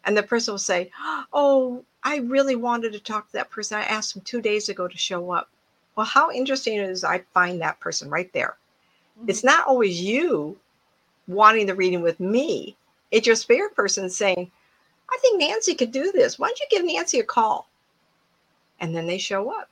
[0.05, 0.91] and the person will say,
[1.33, 3.77] Oh, I really wanted to talk to that person.
[3.79, 5.49] I asked them two days ago to show up.
[5.95, 8.57] Well, how interesting it is I find that person right there.
[9.19, 9.29] Mhm.
[9.29, 10.57] It's not always you
[11.27, 12.77] wanting the reading with me.
[13.11, 14.51] It's your spirit person saying,
[15.11, 16.39] I think Nancy could do this.
[16.39, 17.67] Why don't you give Nancy a call?
[18.79, 19.69] And then they show up.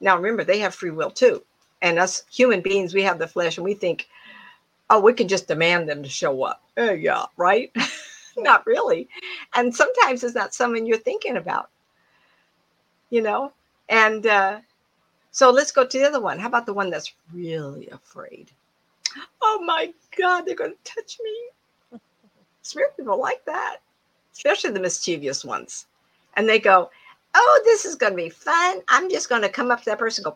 [0.00, 1.44] Now, remember, they have free will too.
[1.82, 4.08] And us human beings, we have the flesh and we think,
[4.90, 6.62] oh, we can just demand them to show up.
[6.76, 7.72] Oh, yeah, right?
[8.38, 9.08] not really.
[9.54, 11.70] And sometimes it's not someone you're thinking about,
[13.10, 13.52] you know?
[13.88, 14.60] And uh,
[15.32, 16.38] so let's go to the other one.
[16.38, 18.50] How about the one that's really afraid?
[19.42, 22.00] Oh my God, they're going to touch me.
[22.62, 23.78] Spirit people like that,
[24.32, 25.86] especially the mischievous ones.
[26.36, 26.90] And they go,
[27.34, 28.82] oh, this is going to be fun.
[28.88, 30.34] I'm just going to come up to that person, go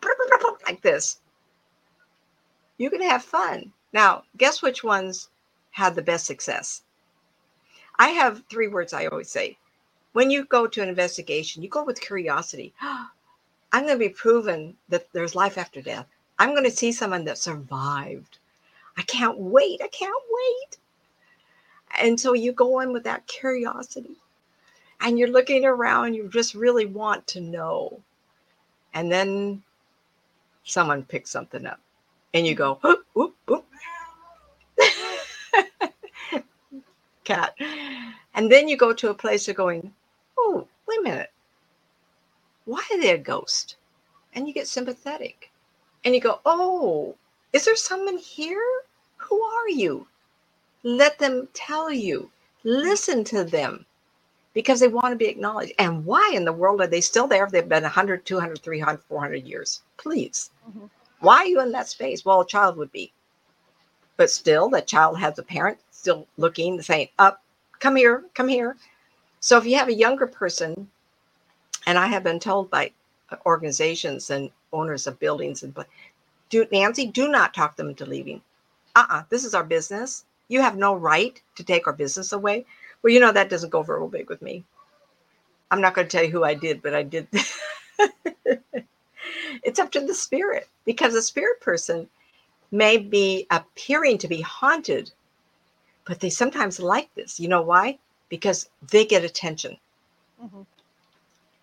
[0.65, 1.19] like this.
[2.77, 3.71] You can have fun.
[3.93, 5.29] Now, guess which ones
[5.71, 6.81] had the best success?
[7.99, 9.57] I have three words I always say.
[10.13, 12.73] When you go to an investigation, you go with curiosity.
[12.81, 16.07] I'm going to be proven that there's life after death.
[16.39, 18.37] I'm going to see someone that survived.
[18.97, 19.81] I can't wait.
[19.83, 20.77] I can't wait.
[21.99, 24.17] And so you go in with that curiosity
[25.01, 27.99] and you're looking around, you just really want to know.
[28.93, 29.63] And then
[30.63, 31.79] someone picks something up
[32.33, 32.87] and you go, mm-hmm.
[33.13, 33.65] whoop, whoop,
[34.79, 36.43] whoop.
[37.23, 37.55] cat.
[38.35, 39.93] And then you go to a place of going,
[40.37, 41.31] oh, wait a minute.
[42.65, 43.75] Why are they a ghost?
[44.33, 45.51] And you get sympathetic.
[46.05, 47.15] And you go, oh,
[47.53, 48.63] is there someone here?
[49.17, 50.07] Who are you?
[50.83, 52.29] Let them tell you.
[52.63, 53.85] Listen to them
[54.53, 55.73] because they want to be acknowledged.
[55.79, 59.01] And why in the world are they still there if they've been 100, 200, 300,
[59.03, 59.81] 400 years?
[59.97, 60.51] Please.
[60.69, 60.85] Mm-hmm.
[61.19, 62.25] Why are you in that space?
[62.25, 63.13] Well, a child would be.
[64.17, 67.41] But still, that child has a parent still looking, saying, Up,
[67.79, 68.75] come here, come here.
[69.39, 70.89] So if you have a younger person,
[71.87, 72.91] and I have been told by
[73.45, 75.73] organizations and owners of buildings and
[76.53, 78.39] do Nancy, do not talk them into leaving.
[78.95, 80.23] Uh-uh, this is our business.
[80.49, 82.65] You have no right to take our business away.
[83.01, 84.63] Well, you know that doesn't go very big with me.
[85.71, 87.27] I'm not going to tell you who I did, but I did.
[89.63, 92.07] it's up to the spirit because a spirit person
[92.71, 95.11] may be appearing to be haunted,
[96.05, 97.39] but they sometimes like this.
[97.39, 97.97] You know why?
[98.29, 99.77] Because they get attention.
[100.39, 100.61] Mm-hmm.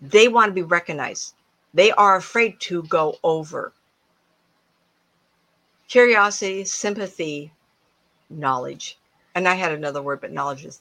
[0.01, 1.35] They want to be recognized.
[1.75, 3.73] They are afraid to go over.
[5.91, 7.53] Curiosity, sympathy,
[8.31, 8.97] knowledge.
[9.35, 10.81] And I had another word, but knowledge is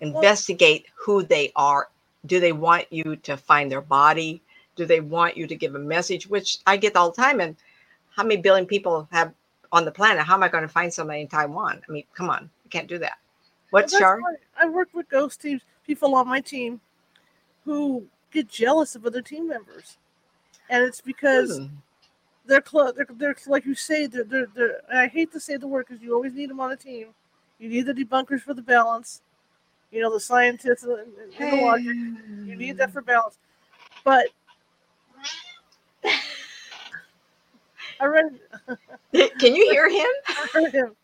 [0.00, 1.88] investigate who they are.
[2.26, 4.42] Do they want you to find their body?
[4.74, 6.26] Do they want you to give a message?
[6.26, 7.38] Which I get all the time.
[7.38, 7.54] And
[8.16, 9.32] how many billion people have
[9.70, 10.24] on the planet?
[10.24, 11.80] How am I going to find somebody in Taiwan?
[11.88, 13.18] I mean, come on, you can't do that.
[13.70, 14.18] What's Char?
[14.60, 16.80] I work with ghost teams, people on my team
[17.64, 19.98] who get jealous of other team members,
[20.68, 21.58] and it's because.
[21.58, 21.66] Hmm.
[22.48, 22.94] They're, close.
[22.96, 26.02] they're, they're like you say they're, they're, they're I hate to say the word because
[26.02, 27.08] you always need them on a team.
[27.60, 29.20] You need the debunkers for the balance
[29.90, 31.86] you know, the scientists and, and the logic.
[31.86, 33.38] You need that for balance.
[34.04, 34.28] But
[38.00, 38.38] I read.
[39.40, 40.06] Can you hear him?
[40.28, 40.96] I heard him.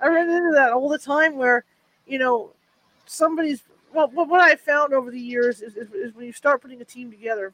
[0.00, 1.64] I run into that all the time where,
[2.06, 2.50] you know,
[3.06, 3.62] somebody's.
[3.94, 6.84] Well, what I found over the years is, is, is when you start putting a
[6.84, 7.52] team together,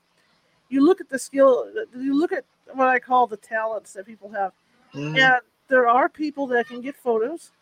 [0.68, 2.44] you look at the skill, you look at
[2.74, 4.52] what I call the talents that people have.
[4.94, 5.18] Mm.
[5.18, 7.52] And there are people that can get photos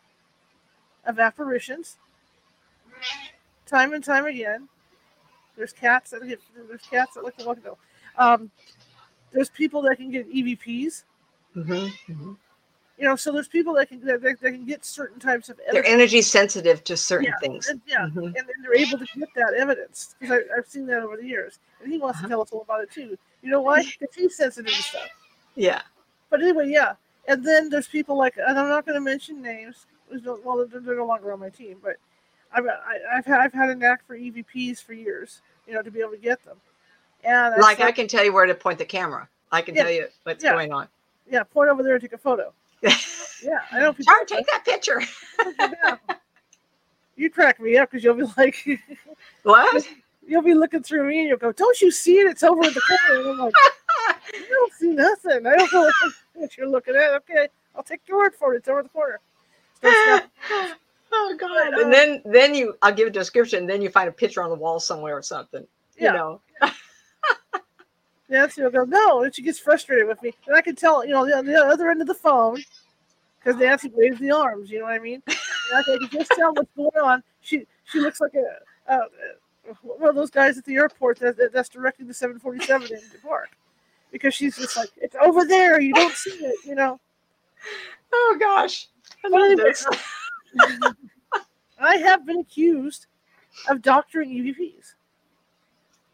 [1.05, 1.99] of apparitions
[3.67, 4.69] time and time again.
[5.57, 7.77] There's cats that get there's cats that look like no.
[8.17, 8.51] Um,
[9.33, 11.05] there's people that can get EVPs.
[11.57, 12.33] Mm-hmm, mm-hmm.
[12.99, 15.61] You know, so there's people that can that, that can get certain types of.
[15.71, 17.69] They're energy sensitive to certain yeah, things.
[17.69, 18.19] And, yeah, mm-hmm.
[18.19, 21.59] and, and, they're able to get that evidence because I've seen that over the years,
[21.83, 22.27] and he wants uh-huh.
[22.27, 23.19] to tell us all about it too.
[23.43, 23.85] You know why?
[24.01, 25.09] Because he's sensitive to stuff.
[25.57, 25.83] Yeah.
[26.31, 26.95] But anyway, yeah.
[27.29, 29.87] And then there's people like, and I'm not going to mention names.
[30.25, 31.97] Well, they're, they're no longer on my team, but
[32.53, 36.01] I've, I, have I've had a knack for EVPs for years, you know, to be
[36.01, 36.57] able to get them.
[37.25, 39.29] And like I can tell you where to point the camera.
[39.51, 40.53] I can yeah, tell you what's yeah.
[40.53, 40.89] going on.
[41.31, 42.53] Yeah, point over there and take a photo.
[42.83, 43.95] Yeah, I know.
[44.01, 45.03] Sure, take that picture.
[47.19, 48.57] You crack me up because you'll be like,
[49.43, 49.89] "What?"
[50.29, 52.27] You'll be looking through me and you'll go, "Don't you see it?
[52.27, 53.55] It's over in the corner." And I'm like,
[54.09, 54.15] "I
[54.51, 55.47] don't see nothing.
[55.47, 55.91] I don't know
[56.35, 58.59] what you're looking at." Okay, I'll take your word for it.
[58.59, 59.19] It's over the corner.
[59.83, 61.73] Oh God!
[61.81, 63.67] And then then you I'll give a description.
[63.67, 65.67] Then you find a picture on the wall somewhere or something.
[65.97, 66.41] You know.
[68.29, 71.13] Yeah, she'll go no, and she gets frustrated with me, and I can tell you
[71.13, 72.63] know the, the other end of the phone
[73.39, 74.71] because Nancy waves the arms.
[74.71, 75.23] You know what I mean?
[75.27, 75.37] And
[75.79, 77.23] I can just tell what's going on.
[77.41, 79.01] She she looks like a, a,
[79.83, 83.51] one of those guys at the airport that, that's directing the 747 in the park
[84.11, 85.81] because she's just like it's over there.
[85.81, 86.57] You don't see it.
[86.65, 87.01] You know.
[88.13, 88.89] Oh gosh.
[89.25, 89.87] I love this.
[91.79, 93.07] I have been accused
[93.69, 94.95] of doctoring EVPs.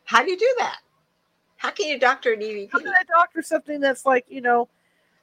[0.04, 0.80] How do you do that?
[1.62, 2.70] How can you doctor an EVP?
[2.72, 4.68] How can I doctor something that's like, you know,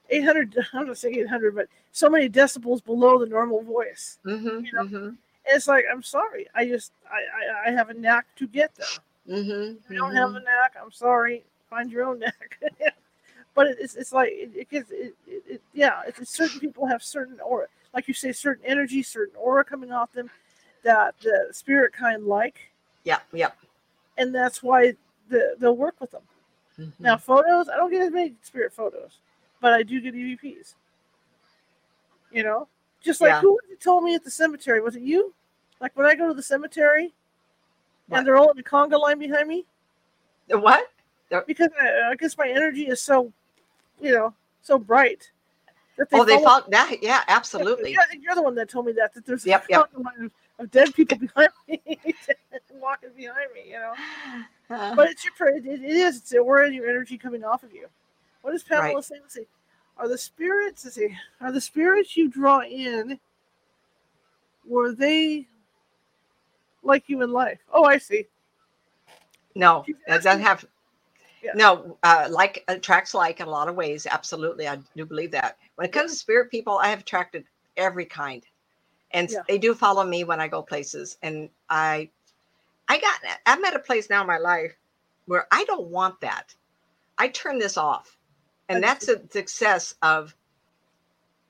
[0.10, 4.20] 800, I'm not saying 800, but so many decibels below the normal voice?
[4.26, 4.84] Mm-hmm, you know?
[4.84, 5.10] mm-hmm.
[5.46, 6.48] It's like, I'm sorry.
[6.56, 8.88] I just, I, I, I have a knack to get them.
[9.30, 10.38] Mm-hmm, you don't have mm-hmm.
[10.38, 10.76] a knack.
[10.82, 11.44] I'm sorry.
[11.70, 12.58] Find your own knack.
[13.54, 17.40] but it's, it's like, it, it gets, it, it, yeah, it's, certain people have certain
[17.42, 20.30] aura like you say, certain energy, certain aura coming off them
[20.84, 22.72] that the spirit kind like.
[23.04, 23.50] Yeah, yeah.
[24.18, 24.96] And that's why
[25.30, 26.22] the, they'll work with them.
[26.80, 26.92] Mhm.
[27.00, 29.18] Now, photos, I don't get as many spirit photos,
[29.62, 30.76] but I do get EVPs.
[32.32, 32.68] You know,
[33.02, 33.42] just like Yeah.
[33.42, 34.82] who told me at the cemetery?
[34.82, 35.34] Was it you?
[35.80, 37.14] Like when I go to the cemetery
[38.08, 38.20] What?
[38.20, 39.66] and they're all in the conga line behind me
[40.48, 40.90] The what?
[41.48, 43.32] because I, I guess my energy is so,
[44.02, 45.32] you know, so bright.
[45.98, 46.98] That oh, they follow- fought that.
[47.04, 47.92] Yeah, absolutely.
[47.92, 49.90] Yeah, I think you're the one that told me that that there's Yep, yep.
[50.60, 51.82] Of, dead people behind me
[52.74, 53.72] walking behind me.
[53.72, 53.93] You know.
[54.70, 56.18] Uh, But it's your it, it is.
[56.18, 57.88] It's where is your energy coming off of you?
[58.41, 59.05] What does Pamela Right.
[59.05, 59.16] say?
[59.22, 59.47] Let's see.
[59.97, 60.86] Are the spirits?
[60.86, 61.16] Let's see.
[61.41, 63.20] Are the spirits you draw in?
[64.66, 65.47] Were they
[66.84, 67.60] like you in life?
[67.74, 68.28] Oh, I see.
[69.55, 70.66] no, that doesn't have.
[71.43, 71.51] Yeah.
[71.55, 74.07] No, uh, like attracts like in a lot of ways.
[74.10, 75.57] Absolutely, I do believe that.
[75.76, 77.45] When it comes to spirit people, I have attracted
[77.78, 78.45] every kind,
[79.12, 79.41] and Yeah.
[79.47, 81.18] they do follow me when I go places.
[81.22, 82.10] And I,
[82.88, 83.20] I got.
[83.45, 84.74] I'm at a place now in my life
[85.26, 86.53] where I don't want that.
[87.18, 88.18] I turn this off,
[88.70, 90.36] and that's a success of,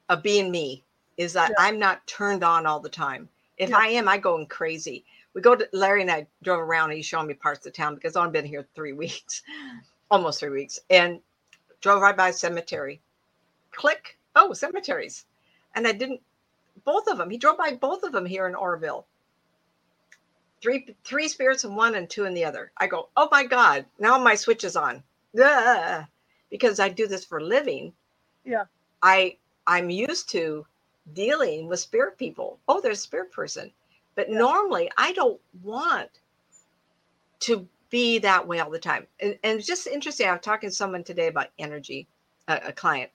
[0.09, 0.83] of being me.
[1.17, 1.55] Is that Yeah.
[1.59, 3.29] I'm not turned on all the time.
[3.57, 3.77] If Yeah.
[3.77, 5.05] I am, I going crazy.
[5.33, 7.93] We go to Larry and I drove around and he's showing me parts of town
[7.95, 9.43] because oh, I've been here three weeks,
[10.09, 11.19] almost three weeks, and
[11.81, 13.01] drove right by a cemetery.
[13.71, 14.17] Click.
[14.35, 15.25] Oh, cemeteries.
[15.75, 16.21] And I didn't
[16.91, 17.29] both of them.
[17.29, 19.05] He drove by both of them here in Oroville.
[20.61, 22.71] Three three spirits in one and two in the other.
[22.77, 25.03] I go, oh my God, now my switch is on.
[25.43, 26.05] Ugh.
[26.51, 27.93] Because I do this for a living.
[28.45, 28.65] Yeah.
[29.03, 29.37] I
[29.67, 30.65] I'm used to
[31.13, 32.59] dealing with spirit people.
[32.67, 33.71] Oh, there's a spirit person.
[34.15, 34.39] But Yeah.
[34.39, 36.09] normally I don't want
[37.41, 39.07] to be that way all the time.
[39.21, 40.27] And, and it's just interesting.
[40.27, 42.07] I was talking to someone today about energy,
[42.49, 43.11] a, a client,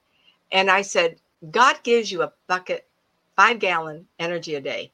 [0.53, 1.17] and I said,
[1.51, 2.87] God gives you a bucket,
[3.35, 4.91] five gallon energy a day.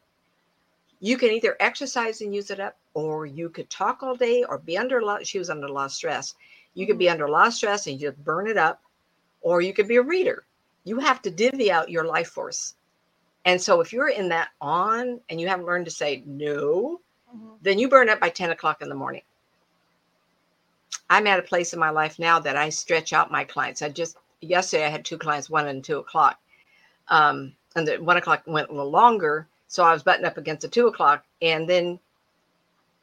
[1.00, 4.60] You can either exercise and use it up, or you could talk all day or
[4.60, 5.26] be under a lot.
[5.26, 6.36] She was under a lot of stress.
[6.74, 8.82] You could be under a lot of stress and you just burn it up,
[9.42, 10.46] or you could be a reader.
[10.84, 12.76] You have to divvy out your life force.
[13.46, 17.02] And so if you're in that on and you haven't learned to say no,
[17.34, 17.58] Mhm.
[17.62, 19.24] then you burn up by 10 o'clock in the morning.
[21.10, 23.82] I'm at a place in my life now that I stretch out my clients.
[23.82, 26.40] I just, yesterday I had two clients, one and two o'clock.
[27.08, 29.48] Um, and the one o'clock went a little longer.
[29.68, 32.00] So I was buttoned up against the two o'clock and then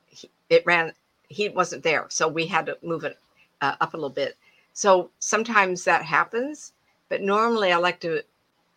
[0.07, 0.93] he, it ran,
[1.29, 2.07] he wasn't there.
[2.09, 3.19] So we had to move it
[3.61, 4.37] uh, up a little bit.
[4.75, 6.73] So sometimes that happens,
[7.09, 8.23] but normally I like to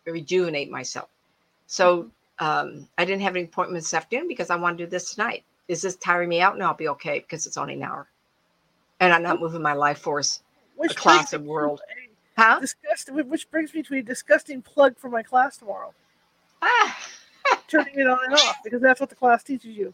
[0.06, 1.08] rejuvenate myself.
[1.66, 5.14] So um, I didn't have any appointments this afternoon because I want to do this
[5.14, 5.44] tonight.
[5.68, 6.58] Is this tiring me out?
[6.58, 8.08] No, I'll be okay because it's only an hour.
[9.00, 10.42] And I'm not moving my life force.
[10.76, 11.80] Which A class brings of world.
[12.36, 12.60] Huh?
[12.60, 15.92] Disgust, which brings me to a disgusting plug for my class tomorrow.
[16.62, 16.98] Ah,
[17.68, 19.92] Turning it on and off because that's what the class teaches you.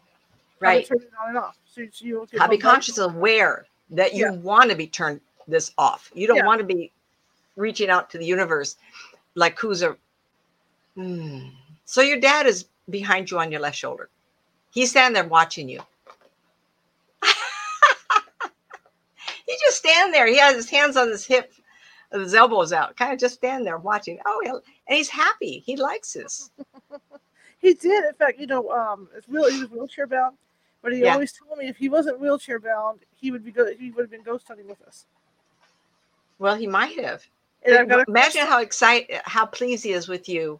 [0.59, 0.85] right.
[0.85, 1.57] Turn it on and off.
[1.65, 4.31] So you- so you How to be conscious and aware that you Yeah.
[4.31, 6.11] want to be turned this off.
[6.13, 6.45] You don't Yeah.
[6.45, 6.91] want to be
[7.55, 8.75] reaching out to the universe
[9.35, 9.97] like who's a.
[10.95, 11.47] Hmm.
[11.85, 14.09] So your dad is behind you on your left shoulder.
[14.71, 15.81] He's standing there watching you.
[19.47, 20.27] he just stand there.
[20.27, 21.51] He has his hands on his hip,
[22.11, 24.19] his elbows out, kind of just stand there watching.
[24.25, 25.63] Oh, and he's happy.
[25.65, 26.51] He likes this.
[27.61, 28.05] He did.
[28.05, 29.51] In fact, you know, um, it's real.
[29.51, 30.37] He was wheelchair bound,
[30.81, 31.11] but he Yeah.
[31.13, 34.09] always told me if he wasn't wheelchair bound, he would be go- he would have
[34.09, 35.05] been ghost hunting with us.
[36.39, 37.25] Well, he might have.
[37.63, 40.57] And I've got Imagine how excited, how pleased he is with you,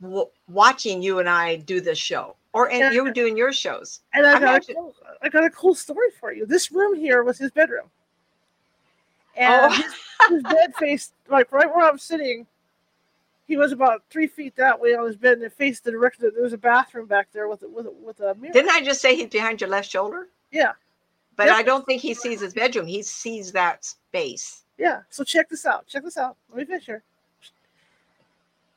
[0.00, 3.98] w- watching you and I do this show, or and you were doing your shows.
[4.12, 6.46] And I got, a cool, I got a cool story for you.
[6.46, 7.90] This room here was his bedroom.
[9.36, 9.70] And Oh.
[9.70, 9.94] his,
[10.30, 12.46] his bed faced, like right where I'm sitting,
[13.46, 16.30] he was about three feet that way on his bed and it faced the direction.
[16.32, 18.52] There was a bathroom back there with, a- with, a- with a mirror.
[18.52, 20.28] Didn't I just say he's behind your left shoulder?
[20.50, 20.72] yeah.
[21.36, 21.56] But Yep.
[21.56, 22.86] I don't think he sees his bedroom.
[22.86, 24.62] He sees that space.
[24.78, 25.00] Yeah.
[25.10, 25.84] So check this out.
[25.88, 26.36] Check this out.
[26.48, 27.02] Let me finish here.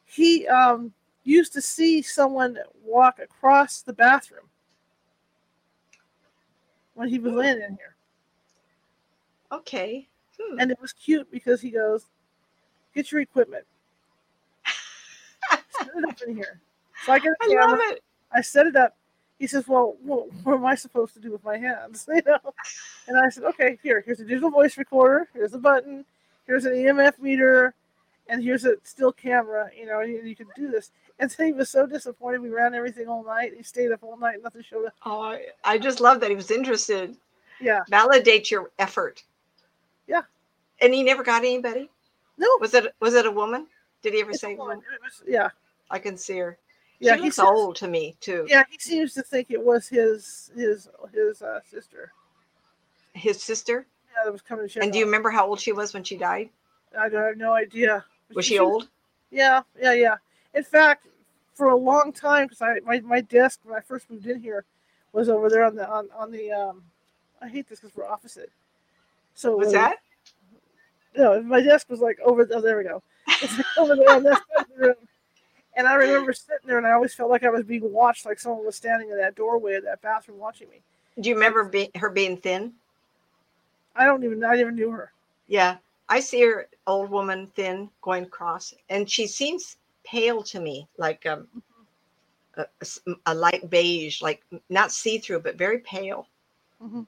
[0.06, 0.92] He um,
[1.24, 4.50] used to see someone walk across the bathroom
[6.96, 7.96] when he was laying in here.
[9.52, 10.08] Okay.
[10.40, 10.60] Hmm.
[10.60, 12.06] and it was cute because he goes,
[12.94, 13.66] "Get your equipment,
[15.52, 16.60] set it up in here."
[17.06, 18.04] So I get I love it.
[18.32, 18.96] I set it up.
[19.40, 22.54] He says, "Well, what, what am I supposed to do with my hands?" You know,
[23.08, 25.28] and I said, "Okay, here, here's a digital voice recorder.
[25.34, 26.06] Here's a button.
[26.46, 27.74] Here's an EMF meter,
[28.30, 29.70] and here's a still camera.
[29.78, 32.42] You know, and you, you can do this." And so he was so disappointed.
[32.42, 33.54] We ran everything all night.
[33.56, 34.38] He stayed up all night.
[34.44, 34.94] Nothing showed up.
[35.06, 37.16] Oh, I, I just love that he was interested.
[37.60, 37.82] Yeah.
[37.90, 39.24] Validate your effort.
[40.08, 40.22] Yeah.
[40.82, 41.90] And he never got anybody.
[42.38, 42.48] No.
[42.62, 43.68] Was it was it a woman?
[44.02, 44.54] Did he ever it's say?
[44.54, 44.78] a woman?
[44.78, 44.84] woman.
[44.94, 45.50] It was- yeah.
[45.90, 46.58] I can see her.
[47.00, 47.14] Yeah.
[47.14, 48.46] she he looks says- old to me too.
[48.50, 52.12] Yeah, he seems to think it was his his his uh, sister.
[53.14, 53.86] his sister.
[54.16, 54.70] Yeah, that was coming.
[54.82, 56.50] And do you remember how old she was when she died?
[56.98, 58.04] I don't I have no idea.
[58.34, 58.90] Was she old?
[59.32, 60.16] Yeah, yeah, yeah.
[60.54, 61.08] In fact,
[61.54, 64.66] for a long time, because I my, my desk when I first moved in here
[65.14, 66.84] was over there on the on, on the um.
[67.42, 68.52] I hate this because we're opposite.
[69.38, 69.98] So was- that?
[71.16, 72.48] No, my desk was like over.
[72.52, 73.02] Oh, there we go.
[73.42, 74.96] It's over there on that side of the room.
[75.76, 78.40] And I remember sitting there, and I always felt like I was being watched, like
[78.40, 80.82] someone was standing in that doorway of that bathroom watching me.
[81.20, 82.74] Do you remember be, her being thin?
[83.96, 84.44] I don't even.
[84.44, 85.12] I never knew her.
[85.48, 85.78] Yeah,
[86.10, 91.26] I see her old woman, thin, going across, and she seems pale to me, like
[91.26, 91.48] um,
[92.56, 96.28] a, a a light beige, like not see through, but very pale.
[96.84, 97.06] Mhm.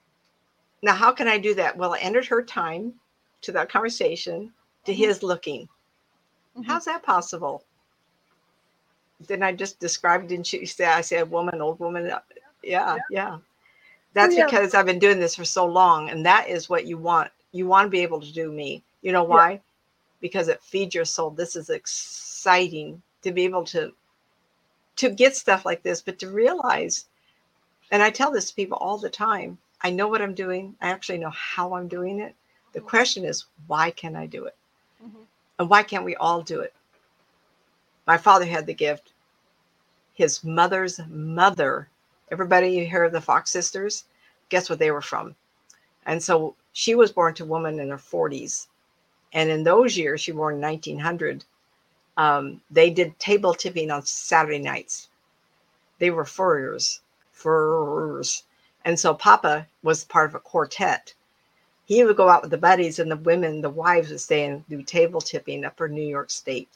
[0.82, 1.78] Now, how can I do that?
[1.78, 2.94] Well, I entered her time
[3.42, 4.54] to that conversation
[4.86, 4.98] to Mhm.
[4.98, 5.68] his looking.
[6.56, 6.66] Mhm.
[6.66, 7.64] How's that possible?
[9.28, 10.86] Then I just described, didn't she say?
[10.86, 12.10] I said, woman, old woman.
[12.10, 12.22] Uh,
[12.64, 13.40] Yeah, yeah.
[14.14, 14.46] That's yeah.
[14.46, 17.32] because I've been doing this for so long, and that is what you want.
[17.52, 18.84] You want to be able to do me.
[19.02, 19.28] You know Yeah.
[19.28, 19.62] why?
[20.20, 21.30] Because it feeds your soul.
[21.32, 23.94] This is exciting to be able to
[24.98, 27.08] to get stuff like this, but to realize,
[27.92, 29.58] and I tell this to people all the time.
[29.82, 30.76] I know what I'm doing.
[30.82, 32.36] I actually know how I'm doing it.
[32.74, 32.88] The Mhm.
[32.88, 34.58] question is, why can I do it?
[35.04, 35.28] Mhm.
[35.60, 36.74] And why can't we all do it?
[38.08, 39.14] My father had the gift.
[40.14, 41.90] His mother's mother,
[42.32, 44.06] everybody you hear of the Fox sisters,
[44.50, 45.36] guess what they were from?
[46.06, 48.68] And so she was born to a woman in her 40s.
[49.34, 51.46] And in those years, she was born in 1900,
[52.18, 55.10] um, they did table tipping on Saturday nights.
[56.00, 57.02] They were furriers,
[57.32, 58.44] furriers.
[58.90, 61.14] And so Papa was part of a quartet
[61.90, 64.68] he would go out with the buddies and the women, the wives would stay and
[64.70, 66.70] do table tipping up for New York State.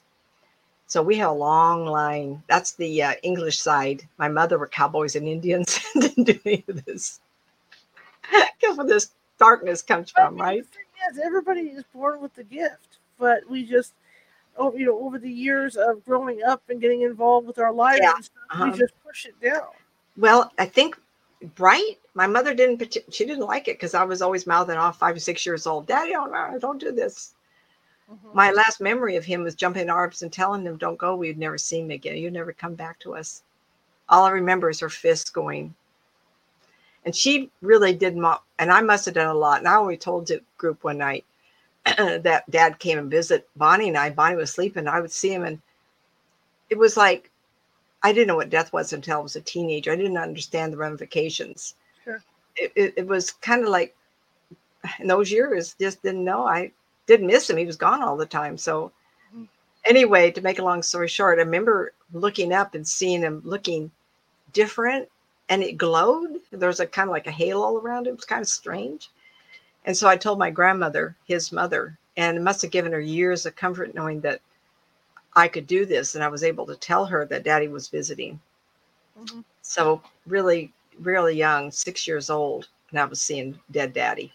[0.88, 2.42] So we have a long line.
[2.48, 4.08] That's the uh, English side.
[4.18, 7.20] My mother were cowboys and Indians didn't do any of this.
[8.60, 10.66] Guess where this darkness comes I from, mean, right?
[10.98, 13.94] Yes, everybody is born with the gift, but we just,
[14.58, 18.00] oh, you know, over the years of growing up and getting involved with our lives,
[18.02, 18.70] Yeah, stuff, uh-huh.
[18.72, 19.68] we just push it down.
[20.18, 20.98] Well, I think
[21.56, 22.00] bright.
[22.14, 22.98] My mother didn't.
[23.12, 25.88] She didn't like it because I was always mouthing off five or six years old.
[25.88, 27.36] Daddy, don't don't do this.
[28.12, 28.34] Mhm.
[28.34, 31.16] My last memory of him was jumping in arms and telling them, "Don't go.
[31.16, 32.18] We'd never see him again.
[32.18, 33.44] You'd never come back to us."
[34.10, 35.76] All I remember is her fists going.
[37.06, 39.60] And she really did, mo- and I must have done a lot.
[39.60, 41.26] And I only told the group one night
[41.86, 44.10] that Dad came and visit Bonnie and I.
[44.10, 44.88] Bonnie was sleeping.
[44.88, 45.62] I would see him, and
[46.70, 47.30] it was like
[48.04, 49.92] I didn't know what death was until I was a teenager.
[49.92, 51.76] I didn't understand the ramifications.
[52.04, 52.22] Sure.
[52.58, 53.96] It, it, it was kind of like
[55.00, 56.46] in those years, just didn't know.
[56.48, 56.72] I
[57.08, 57.58] didn't miss him.
[57.58, 58.58] He was gone all the time.
[58.58, 58.92] So,
[59.36, 59.48] Mhm.
[59.86, 63.92] anyway, to make a long story short, I remember looking up and seeing him looking
[64.54, 65.10] different
[65.50, 66.42] and it glowed.
[66.52, 68.12] There was a kind of like a halo around it.
[68.12, 69.10] It was kind of strange.
[69.86, 73.46] And so I told my grandmother, his mother, and it must have given her years
[73.46, 74.42] of comfort knowing that
[75.36, 76.16] I could do this.
[76.16, 78.40] And I was able to tell her that daddy was visiting.
[79.20, 79.44] Mhm.
[79.62, 84.34] So, really, really young, six years old, and I was seeing dead daddy.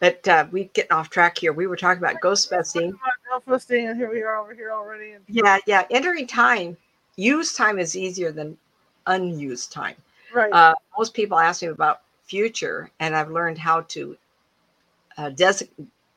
[0.00, 1.52] But uh, we getting off track here.
[1.52, 2.98] We were talking about ghost busting.
[3.28, 5.14] Self-esteem, and here we are over here already.
[5.28, 5.86] Yeah, yeah.
[5.90, 6.76] Entering time,
[7.16, 8.58] used time is easier than
[9.06, 9.96] unused time.
[10.34, 10.52] right.
[10.52, 14.16] Uh, most people ask me about future, and I've learned how to
[15.16, 15.30] uh,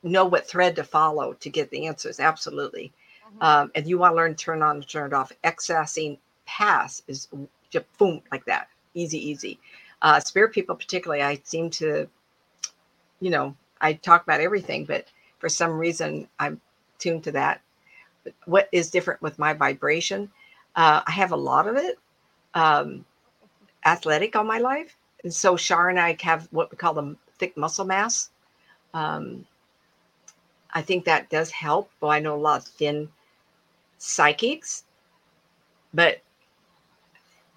[0.03, 2.19] know what thread to follow to get the answers.
[2.19, 2.91] Absolutely.
[3.35, 3.43] Mhm.
[3.43, 5.31] Um, and you want to learn to turn on and turn it off.
[5.43, 7.27] Accessing pass is
[7.69, 9.59] just boom like that, easy, easy.
[10.01, 12.07] Uh, spirit people, particularly, I seem to,
[13.19, 15.07] you know, I talk about everything, but
[15.39, 16.61] for some reason I'm
[16.99, 17.61] tuned to that.
[18.45, 20.31] What is different with my vibration?
[20.75, 21.99] Uh, I have a lot of it.
[22.53, 23.05] Um,
[23.85, 27.55] athletic all my life, and so Char and I have what we call the thick
[27.57, 28.29] muscle mass.
[28.93, 29.45] Um,
[30.73, 31.91] I think that does help.
[32.01, 33.09] Well, I know a lot of thin
[33.97, 34.83] psychics,
[35.93, 36.21] but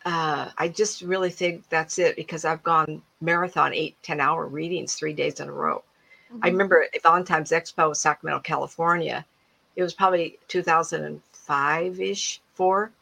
[0.04, 4.94] uh, I just really think that's it because I've gone marathon eight, 10 hour readings
[4.94, 5.82] three days in a row.
[6.42, 6.52] I Mhm.
[6.52, 9.26] remember at Valentine's Expo, Sacramento, California.
[9.76, 12.92] It was probably 2005 ish, four.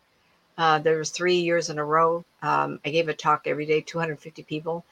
[0.58, 2.24] Uh, there was three years in a row.
[2.42, 4.84] Um, I gave a talk every day, 250 people.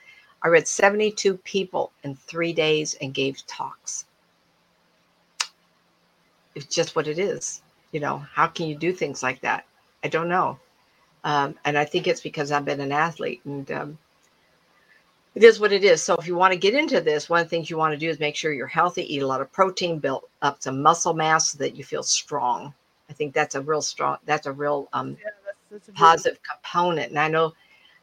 [0.42, 4.06] I read 72 people in three days and gave talks.
[6.54, 7.62] It's just what it is.
[7.94, 9.66] You know, how can you do things like that?
[10.02, 10.58] I don't know.
[11.22, 13.98] Um, and I think it's because I've been an athlete and um,
[15.36, 16.02] it is what it is.
[16.02, 17.96] So if you want to get into this, one of the things you want to
[17.96, 21.14] do is make sure you're healthy, eat a lot of protein, build up some muscle
[21.14, 22.74] mass so that you feel strong.
[23.08, 26.40] I think that's a real strong, that's a real um, yeah, that's, that's a positive
[26.42, 27.10] component.
[27.10, 27.52] And I know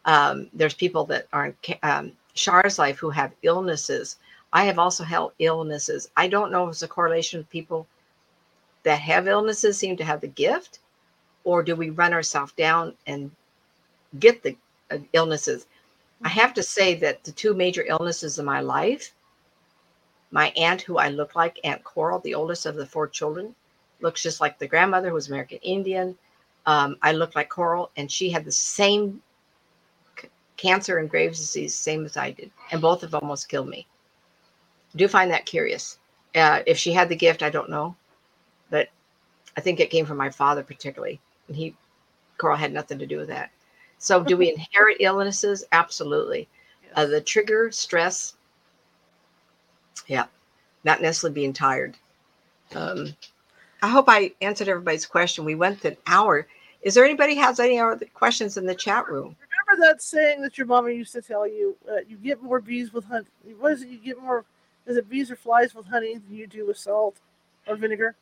[0.06, 4.16] um, there's people that aren't um, Char's life who have illnesses.
[4.54, 6.10] I have also had illnesses.
[6.16, 7.88] I don't know if it's a correlation with people
[8.84, 10.80] that have illnesses seem to have the gift,
[11.44, 13.32] or do we run ourselves down and
[14.20, 14.58] get the
[14.92, 15.68] uh, illnesses?
[16.24, 19.14] I have to say that the two major illnesses in my life,
[20.32, 23.56] my aunt, who I look like, Aunt Coral, the oldest of the four children,
[24.02, 26.18] looks just like the grandmother who was American Indian.
[26.66, 29.22] Um, I look like Coral, and she had the same
[30.20, 33.70] c- cancer and Graves' disease, same as I did, and both of them almost killed
[33.70, 33.88] me.
[34.96, 36.00] do find that curious.
[36.36, 37.96] Uh, if she had the gift, I don't know,
[39.58, 41.76] I think it came from my father particularly, and he,
[42.38, 43.52] Carl had nothing to do with that.
[43.98, 45.64] So, do we inherit illnesses?
[45.72, 46.48] Absolutely.
[46.96, 48.36] Uh, the trigger, stress,
[50.08, 50.26] yeah,
[50.84, 51.96] not necessarily being tired.
[52.76, 53.16] Um,
[53.82, 55.46] I hope I answered everybody's question.
[55.46, 56.48] We went an hour.
[56.82, 59.36] Is there anybody has any other questions in the chat room?
[59.68, 61.76] Remember that saying that your mama used to tell you?
[61.90, 63.26] Uh, you get more bees with honey.
[63.60, 63.90] What is it?
[63.90, 64.46] You get more.
[64.86, 67.18] Is it bees or flies with honey than you do with salt
[67.68, 68.16] or vinegar?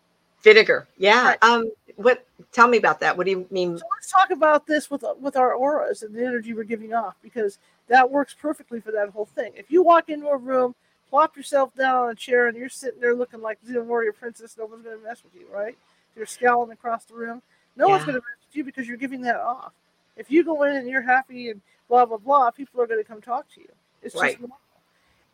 [0.44, 0.88] Vinegar.
[0.98, 1.30] Yeah.
[1.30, 1.44] Right.
[1.44, 1.72] Um.
[1.96, 2.26] What?
[2.52, 3.18] Tell me about that.
[3.18, 3.78] What do you mean?
[3.78, 7.16] So let's talk about this with with our auras and the energy we're giving off
[7.22, 9.52] because that works perfectly for that whole thing.
[9.56, 10.76] If you walk into a room,
[11.10, 14.56] plop yourself down on a chair, and you're sitting there looking like the warrior princess,
[14.58, 15.78] no one's going to mess with you, right?
[16.16, 17.42] You're scowling across the room.
[17.76, 19.74] No one's going to mess with you because you're giving that off.
[20.16, 23.08] If you go in and you're happy and blah blah blah, people are going to
[23.08, 23.70] come talk to you.
[24.02, 24.32] It's Right.
[24.32, 24.58] just normal.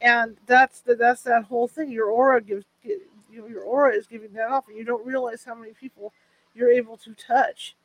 [0.02, 1.92] And that's the, that's that whole thing.
[1.92, 2.66] Your aura gives
[3.36, 6.14] you know, your aura is giving that off, and you don't realize how many people
[6.54, 7.76] you're able to touch.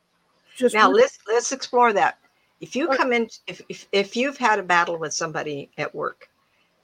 [0.55, 2.17] Just Now let's let's explore that.
[2.61, 2.97] If you Okay.
[2.97, 6.29] come in, if, if if you've had a battle with somebody at work,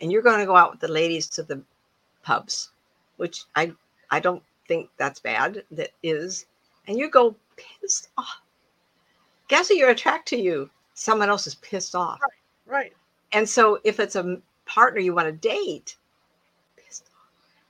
[0.01, 1.61] and you're going to go out with the ladies to the
[2.23, 2.71] pubs,
[3.17, 3.71] which I
[4.11, 5.63] I don't think that's bad.
[5.71, 6.45] That is,
[6.87, 8.41] and you go pissed off.
[9.47, 10.41] Guess who you're attracted to?
[10.41, 12.19] You someone else is pissed off.
[12.65, 12.91] right.
[13.31, 15.95] And so if it's a partner you want to date.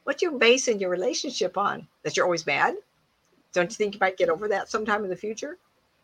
[0.07, 1.85] What you're basing your relationship on?
[2.03, 2.77] That you're always mad?
[3.51, 5.57] Don't you think you might get over that sometime in the future?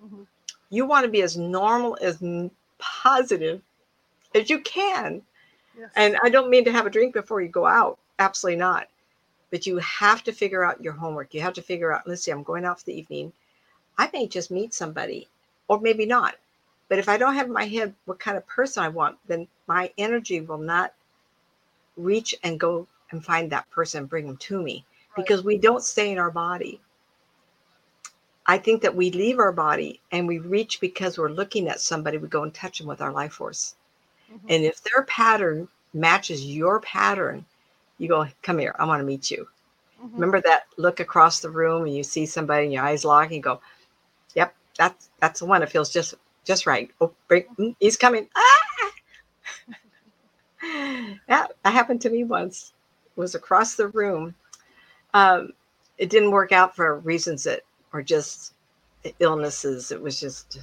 [0.03, 0.27] Mhm.
[0.69, 2.21] You want to be as normal as
[2.77, 3.61] positive
[4.35, 5.25] as you can.
[5.79, 5.89] Yes.
[5.95, 7.97] And I don't mean to have a drink before you go out.
[8.19, 8.89] Absolutely not.
[9.51, 11.33] But you have to figure out your homework.
[11.33, 13.31] You have to figure out, let's see, I'm going out for the evening.
[13.97, 15.29] I may just meet somebody,
[15.69, 16.35] or maybe not.
[16.89, 19.47] But if I don't have in my head what kind of person I want, then
[19.65, 20.93] my energy will not
[21.95, 24.85] reach and go and find that person and bring them to me
[25.15, 26.81] because we don't stay in our body.
[28.45, 32.17] I think that we leave our body and we reach because we're looking at somebody,
[32.17, 33.75] we go and touch them with our life force.
[34.31, 34.41] Mhm.
[34.49, 37.45] And if their pattern matches your pattern,
[37.97, 39.47] you go, come here, I want to meet you.
[40.01, 40.13] Mhm.
[40.15, 43.35] Remember that look across the room and you see somebody and your eyes lock and
[43.35, 43.61] you go,
[44.35, 45.63] Yep, that's that's the one.
[45.63, 46.91] It feels just just right.
[47.01, 48.29] Oh, bring, mm, he's coming.
[48.37, 48.91] Ah!
[51.27, 52.73] that, that happened to me once.
[53.15, 54.35] Was across the room.
[55.13, 55.51] Um,
[55.97, 57.61] it didn't work out for reasons that
[57.93, 58.53] are just
[59.19, 59.91] illnesses.
[59.91, 60.59] It was just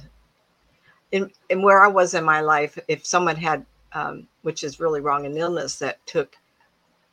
[1.11, 2.77] in, in where I was in my life.
[2.87, 6.35] If someone had, um, which is really wrong, an illness that took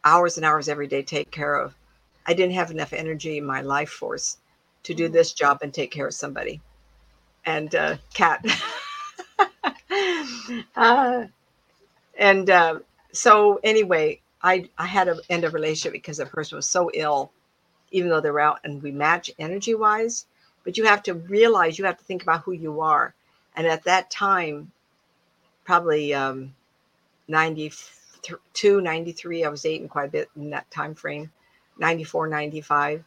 [0.05, 1.75] hours and hours every day to take care of,
[2.27, 4.39] I didn't have enough energy in my life force
[4.85, 5.12] to do Mhm.
[5.12, 6.62] this job and take care of somebody.
[7.47, 8.45] And uh, cat.
[10.77, 11.27] uh,
[12.19, 12.81] and uh,
[13.12, 17.32] so anyway, I I had to end a relationship because the person was so ill,
[17.90, 20.27] even though they're out and we match energy wise.
[20.65, 23.15] But you have to realize you have to think about who you are.
[23.56, 24.70] And at that time,
[25.65, 26.55] probably um,
[27.28, 31.32] 92, 93, I was dating quite a bit in that time frame,
[31.78, 33.02] 94, 95,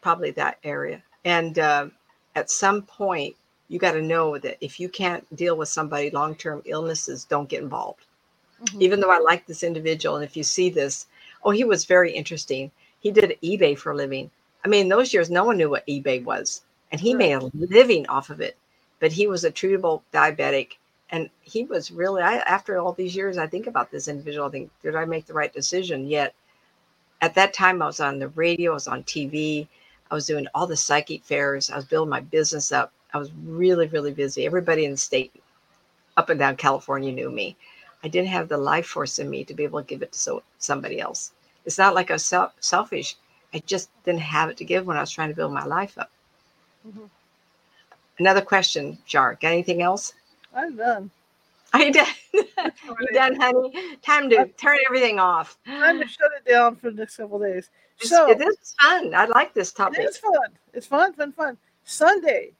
[0.00, 1.02] probably that area.
[1.24, 1.88] And uh,
[2.34, 3.36] at some point,
[3.68, 7.48] you got to know that if you can't deal with somebody long term illnesses, don't
[7.48, 8.07] get involved
[8.62, 8.82] Mhm.
[8.82, 11.06] even though I like this individual, and if you see this,
[11.44, 12.70] oh, he was very interesting.
[13.00, 14.30] He did eBay for a living.
[14.64, 18.06] I mean, those years, no one knew what eBay was, and he made a living
[18.08, 18.56] off of it.
[19.00, 20.72] But he was a treatable diabetic,
[21.10, 22.22] and he was really.
[22.22, 24.48] I, after all these years, I think about this individual.
[24.48, 26.06] I think, did I make the right decision?
[26.08, 26.34] Yet,
[27.20, 29.68] at that time, I was on the radio, I was on TV,
[30.10, 32.92] I was doing all the psychic fairs, I was building my business up.
[33.14, 34.44] I was really, really busy.
[34.46, 35.32] Everybody in the state,
[36.16, 37.56] up and down California, knew me.
[38.02, 40.18] I didn't have the life force in me to be able to give it to
[40.18, 41.32] so, somebody else.
[41.64, 43.16] It's not like I was sel- selfish.
[43.52, 45.96] I just didn't have it to give when I was trying to build my life
[45.98, 46.10] up.
[46.86, 47.08] Mhm.
[48.18, 49.34] Another question, Char.
[49.34, 50.14] Got anything else?
[50.54, 51.10] I'm done.
[51.72, 52.06] Are you done?
[52.32, 53.96] you done, honey?
[54.02, 55.58] Time to turn everything off.
[55.66, 57.70] Time to shut it down for the next couple days.
[58.00, 59.14] This, So this is fun.
[59.14, 60.00] I like this topic.
[60.02, 60.32] it's fun.
[60.72, 61.56] It's fun, fun, fun.
[61.84, 62.52] Sunday,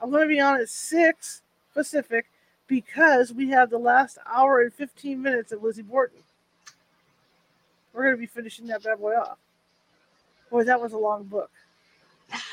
[0.00, 1.42] I'm going to be on at six
[1.74, 2.26] Pacific,
[2.66, 6.18] because we have the last hour and 15 minutes of Lizzie Borden.
[7.92, 9.38] We're going to be finishing that bad boy off.
[10.50, 11.50] Boy, that was a long book.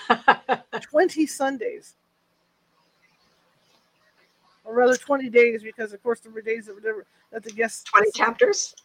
[0.82, 1.96] 20 Sundays.
[4.66, 7.52] Or rather, 20 days, because of course there were days that, were never, that the
[7.52, 7.84] guests.
[7.84, 8.76] 20 chapters?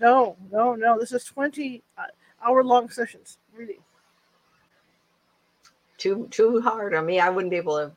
[0.00, 0.98] No, no, no.
[0.98, 2.02] This is 20 uh,
[2.44, 3.78] hour long sessions reading.
[5.98, 7.20] Too too hard on me.
[7.20, 7.92] I wouldn't be able to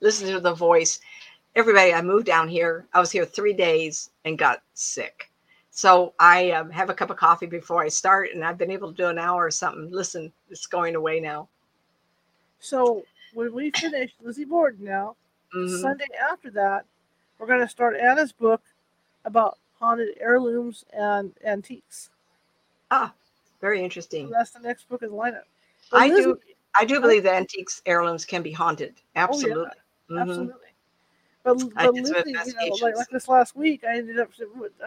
[0.00, 1.00] listen to the voice.
[1.56, 2.86] Everybody, I moved down here.
[2.92, 5.30] I was here three days and got sick.
[5.70, 8.90] So I um, have a cup of coffee before I start, and I've been able
[8.90, 9.90] to do an hour or something.
[9.90, 11.48] Listen, it's going away now.
[12.60, 13.04] So
[13.34, 15.16] when we finish Lizzie Borden now,
[15.54, 15.80] Mhm.
[15.80, 16.84] Sunday after that,
[17.38, 18.60] we're going to start Anna's book
[19.24, 22.10] about haunted heirlooms and antiques.
[22.90, 23.12] Ah,
[23.60, 24.30] very So interesting.
[24.30, 25.44] that's the next book in the lineup.
[25.90, 26.40] But I Lizzie- do.
[26.78, 29.00] I do believe that antiques heirlooms can be haunted.
[29.16, 29.70] Absolutely.
[30.10, 30.20] Mhm.
[30.20, 30.67] Absolutely.
[31.54, 34.30] But, I but Lizzie, you know, like, like this last week, I ended up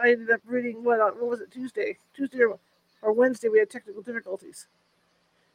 [0.02, 2.58] I ended up reading what uh, what was it Tuesday, Tuesday or,
[3.02, 3.48] or Wednesday.
[3.48, 4.66] We had technical difficulties,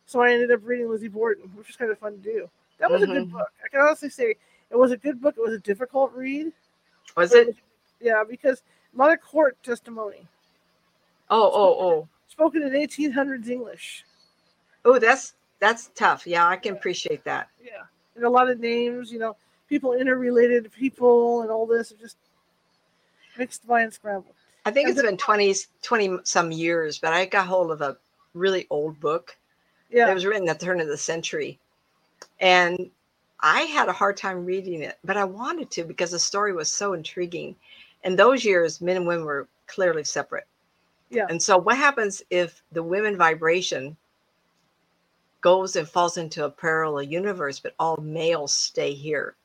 [0.05, 2.49] so I ended up reading Lizzie Borden, which was kind of fun to do.
[2.79, 3.31] That was a good Mhm.
[3.31, 3.49] book.
[3.63, 4.35] I can honestly say
[4.69, 5.35] it was a good book.
[5.37, 6.51] It was a difficult read.
[7.15, 7.47] Was but it?
[7.47, 7.55] was-
[7.99, 8.61] yeah, because
[8.93, 10.27] a lot of court testimony
[11.29, 12.07] Oh, oh, oh.
[12.27, 14.05] spoken in 1800s English.
[14.85, 16.27] Oh, that's that's tough.
[16.27, 17.49] Yeah, I can appreciate that.
[17.63, 17.83] Yeah,
[18.15, 19.35] and a lot of names, you know,
[19.67, 21.91] people interrelated people and all this.
[21.91, 22.17] It just
[23.37, 24.35] mixed by and scrambled.
[24.65, 27.97] I think it's been 20, 20 some years, but I got hold of a
[28.33, 29.37] really old book.
[29.89, 31.59] Yeah, It was written at the turn of the century.
[32.39, 32.89] And
[33.39, 36.71] I had a hard time reading it, but I wanted to because the story was
[36.71, 37.55] so intriguing.
[38.03, 40.47] In those years, men and women were clearly separate.
[41.09, 41.27] Yeah.
[41.29, 43.95] And so, what happens if the women vibration
[45.41, 49.35] goes and falls into a parallel universe, but all males stay here?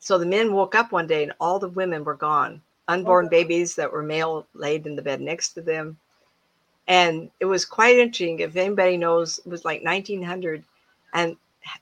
[0.00, 2.62] So the men woke up one day and all the women were gone.
[2.88, 3.30] Unborn Okay.
[3.30, 5.98] babies that were male laid in the bed next to them.
[6.88, 8.40] And it was quite interesting.
[8.40, 10.64] If anybody knows, it was like 1900
[11.14, 11.36] and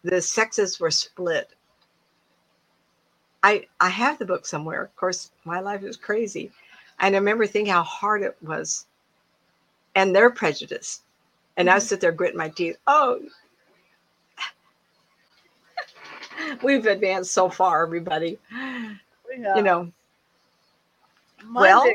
[0.05, 1.51] the sexes were split.
[3.43, 4.83] I I have the book somewhere.
[4.83, 6.53] Of course, my life is crazy.
[7.01, 8.87] And I remember thinking how hard it was.
[9.97, 11.03] And their prejudice.
[11.57, 11.81] And I Mhm.
[11.81, 12.79] sit there gritting my teeth.
[12.87, 13.21] Oh,
[16.63, 18.39] we've advanced so far, everybody.
[18.53, 19.57] yeah.
[19.57, 19.93] You know,
[21.45, 21.93] Monday, well-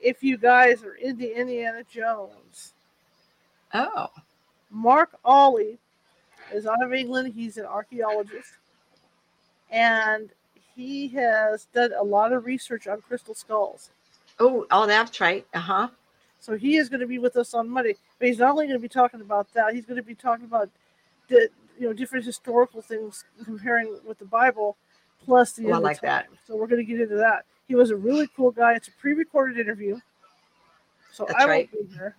[0.00, 2.74] if you guys are into Indiana Jones,
[3.72, 4.08] oh,
[4.70, 5.78] Mark Olly
[6.52, 7.32] is out of England.
[7.34, 8.52] He's an archaeologist,
[9.70, 10.30] and
[10.74, 13.90] he has done a lot of research on crystal skulls.
[14.40, 15.46] oh, oh, that's right.
[15.54, 15.88] Uh huh.
[16.40, 17.96] So he is going to be with us on Monday.
[18.18, 20.44] But he's not only going to be talking about that, he's going to be talking
[20.44, 20.68] about
[21.28, 21.48] the
[21.78, 24.76] you know different historical things comparing with the Bible,
[25.24, 26.26] plus the Oh, I end like that.
[26.46, 27.44] So we're going to get into that.
[27.68, 28.74] He was a really cool guy.
[28.74, 30.00] It's a pre-recorded interview,
[31.12, 31.70] so That's I right.
[31.72, 32.16] won't be here.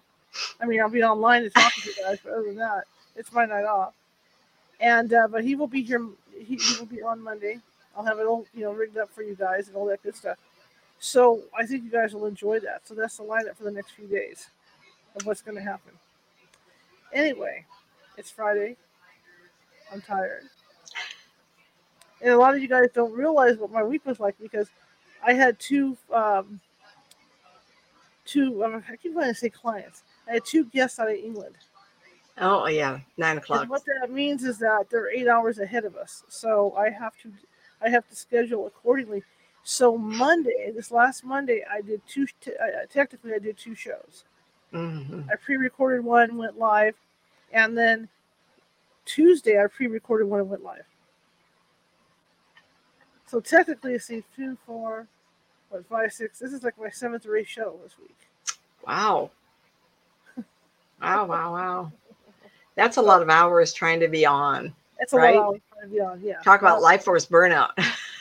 [0.61, 3.31] I mean, I'll be online to talk to you guys, but other than that, it's
[3.31, 3.93] my night off.
[4.79, 6.05] And uh, but he will be here.
[6.37, 7.59] He, he will be on Monday.
[7.95, 10.15] I'll have it all you know rigged up for you guys and all that good
[10.15, 10.37] stuff.
[10.99, 12.87] So I think you guys will enjoy that.
[12.87, 14.49] So that's the lineup for the next few days
[15.15, 15.93] of what's going to happen.
[17.13, 17.65] Anyway,
[18.17, 18.77] it's Friday.
[19.91, 20.43] I'm tired.
[22.21, 24.69] And a lot of you guys don't realize what my week was like because
[25.25, 26.59] I had two, um,
[28.25, 30.03] two, um, I keep wanting to say clients.
[30.27, 31.55] I had two guests out of England.
[32.37, 32.99] Oh, yeah.
[33.17, 33.61] Nine o'clock.
[33.61, 36.23] And what that means is that they're eight hours ahead of us.
[36.27, 37.31] So I have to,
[37.81, 39.23] I have to schedule accordingly.
[39.63, 42.27] So Monday, this last Monday, I did two.
[42.39, 44.23] T- uh, technically, I did two shows.
[44.71, 46.95] hmm I pre-recorded one, went live,
[47.51, 48.07] and then
[49.05, 50.83] Tuesday I pre-recorded one and went live.
[53.27, 55.07] So technically, it's the two, four,
[55.69, 56.39] what, five, six.
[56.39, 58.15] This is like my seventh or eighth show this week.
[58.87, 59.31] Wow.
[61.01, 61.91] Wow, wow, wow.
[62.75, 64.73] That's a lot of hours trying to be on.
[64.99, 65.35] It's a Right.
[65.35, 66.21] lot of hours trying to be on.
[66.21, 66.39] Yeah.
[66.43, 67.71] Talk about life force burnout,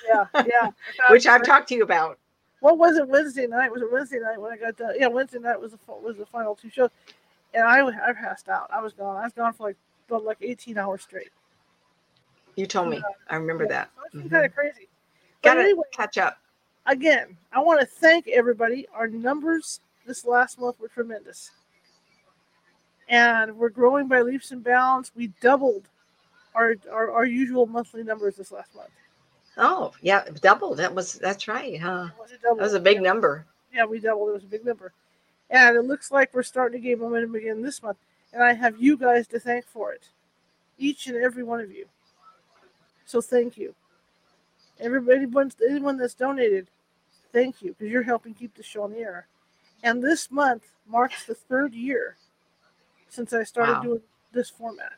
[0.08, 0.70] Yeah, yeah.
[1.10, 2.18] which I've talked to you about.
[2.60, 3.70] What was it Wednesday night?
[3.70, 4.94] Was it Wednesday night when I got done?
[4.98, 6.88] Yeah, Wednesday night was the was the final two shows,
[7.52, 8.70] and I I passed out.
[8.72, 9.16] I was gone.
[9.16, 9.76] I was gone for like
[10.08, 11.30] about like eighteen hours straight.
[12.56, 13.02] You told me.
[13.28, 13.90] I remember that.
[13.96, 14.30] So it's Mhm.
[14.30, 14.88] kind of crazy.
[15.42, 16.38] Got to anyway, catch up.
[16.86, 18.86] again, I want to thank everybody.
[18.94, 21.50] Our numbers this last month were tremendous.
[23.08, 25.12] And we're growing by leaps and bounds.
[25.14, 25.88] We doubled
[26.54, 28.90] our, our, our usual monthly numbers this last month.
[29.58, 30.74] Oh, yeah, double.
[30.74, 32.08] That was that's right, huh?
[32.18, 32.32] Was?
[32.42, 33.02] That was a big yeah.
[33.02, 33.46] number.
[33.72, 34.30] Yeah, we doubled.
[34.30, 34.92] It was a big number.
[35.50, 37.98] And it looks like we're starting to gain momentum again this month.
[38.34, 40.08] And I have you guys to thank for it.
[40.76, 41.86] Each and every one of you.
[43.06, 43.74] So thank you.
[44.80, 45.24] Everybody,
[45.68, 46.68] anyone, that's donated,
[47.32, 49.28] thank you because you're helping keep the show on the air.
[49.84, 52.16] And this month marks the third year
[53.08, 53.82] since I started Wow.
[53.82, 54.02] doing
[54.32, 54.94] this format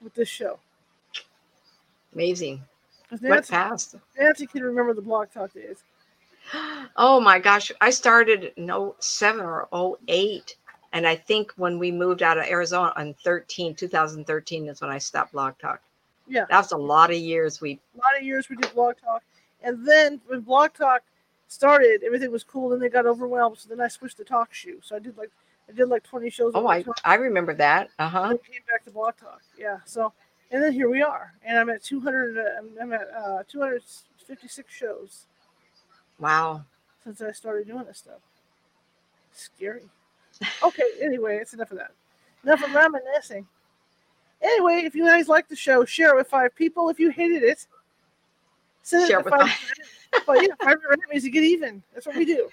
[0.00, 0.60] with this show.
[2.12, 2.62] Amazing.
[3.08, 3.94] 'Cause What Nancy, passed?
[4.16, 5.82] Nancy can remember the blog talk days.
[6.96, 7.72] Oh my gosh.
[7.80, 10.56] I started no 07 or 08.
[10.92, 14.98] And I think when we moved out of Arizona in 13, 2013 is when I
[14.98, 15.80] stopped Blog Talk.
[16.26, 16.46] Yeah.
[16.50, 17.60] That was a lot of years.
[17.60, 19.22] We a lot of years we did blog talk
[19.62, 21.02] and then when blog talk
[21.48, 24.94] started everything was cool and they got overwhelmed so then i switched to TalkShoe so
[24.94, 25.30] i did like
[25.68, 27.88] i did like 20 shows oh I I remember that.
[27.98, 28.28] Uh huh.
[28.28, 30.12] came back to blog talk yeah so
[30.52, 34.72] and then here we are and i'm at 200 uh, I'm- i'm at uh 256
[34.72, 35.26] shows
[36.20, 36.64] Wow.
[37.02, 38.20] since i started doing this stuff
[39.32, 39.82] scary
[40.62, 41.92] okay anyway it's enough of that
[42.44, 43.46] enough of reminiscing
[44.42, 47.42] anyway if you guys like the show share it with five people if you hated
[47.42, 47.66] it
[48.82, 50.26] send Share it to with five five.
[50.26, 51.82] but yeah, five enemies to get even.
[51.94, 52.48] That's what we do.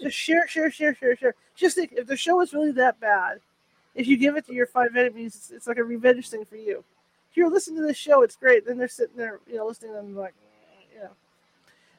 [0.00, 1.34] Just share, share, share, share, share.
[1.56, 3.40] Just think, if the show is really that bad,
[3.94, 6.56] if you give it to your five enemies, it's, it's like a revenge thing for
[6.56, 6.84] you.
[7.30, 8.66] If you're listening to this show, it's great.
[8.66, 10.34] Then they're sitting there, you know, listening to them like.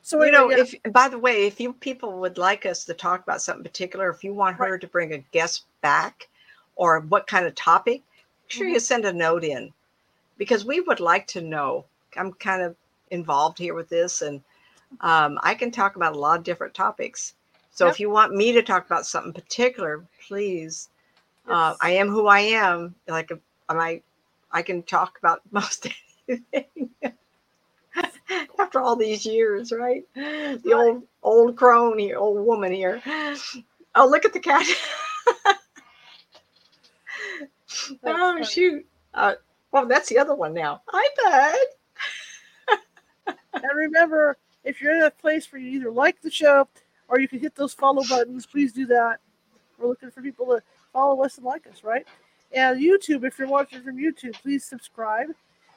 [0.06, 3.24] So you know, if by the way, if you people would like us to talk
[3.24, 6.28] about something particular, if you want her to bring a guest back
[6.76, 8.04] or what kind of topic,
[8.44, 9.74] make sure you send a note in
[10.38, 11.86] because we would like to know.
[12.16, 12.76] I'm kind of
[13.10, 14.42] involved here with this and
[15.02, 17.34] um, I can talk about a lot of different topics.
[17.72, 17.94] So Yep.
[17.96, 20.90] if you want me to talk about something particular, please.
[21.50, 21.74] Uh.
[21.82, 22.94] I am who I am.
[23.08, 23.32] Like
[23.68, 24.04] I,
[24.52, 25.88] I can talk about most
[26.28, 26.92] anything.
[28.60, 30.04] After all these years, right?
[30.16, 30.74] The Right.
[30.74, 33.02] old old crone here, old woman here.
[33.96, 34.66] Oh, look at the cat.
[38.04, 38.86] Oh shoot.
[39.14, 39.36] Uh,
[39.72, 40.82] well, that's the other one now.
[40.88, 41.58] Hi,
[42.78, 42.88] bud.
[43.54, 46.68] and remember, if you're in a place where you either like the show
[47.08, 49.20] or you can hit those follow buttons, please do that.
[49.78, 50.62] We're looking for people to
[50.94, 52.08] follow us and like us, right?
[52.54, 55.28] And YouTube, if you're watching from YouTube, please subscribe.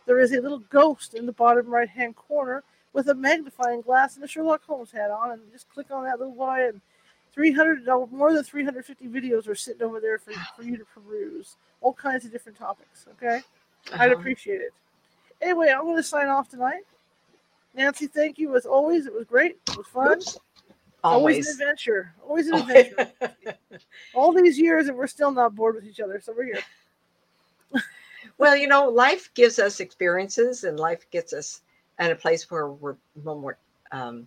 [0.09, 2.65] There is a little ghost in the bottom right hand corner
[2.95, 6.19] with a magnifying glass and a Sherlock Holmes hat on, and just click on that
[6.19, 6.81] little boy, and
[7.35, 11.57] 300, more than 350 videos are sitting over there for, for you to peruse.
[11.83, 13.43] All kinds of different topics, okay?
[13.93, 14.19] I'd Uh-huh.
[14.19, 14.73] appreciate it.
[15.43, 16.85] Anyway, I'm going to sign off tonight.
[17.75, 19.05] Nancy, thank you as always.
[19.05, 19.59] It was great.
[19.69, 20.13] It was fun.
[20.17, 20.39] Oops.
[21.05, 22.15] Always an adventure.
[22.27, 23.13] Always an adventure.
[24.15, 26.19] All these years, and we're still not bored with each other.
[26.19, 26.63] So we're here.
[28.39, 31.61] well, you know, life gives us experiences, and life gets us
[31.99, 33.57] at a place where we're more,
[33.93, 34.27] um,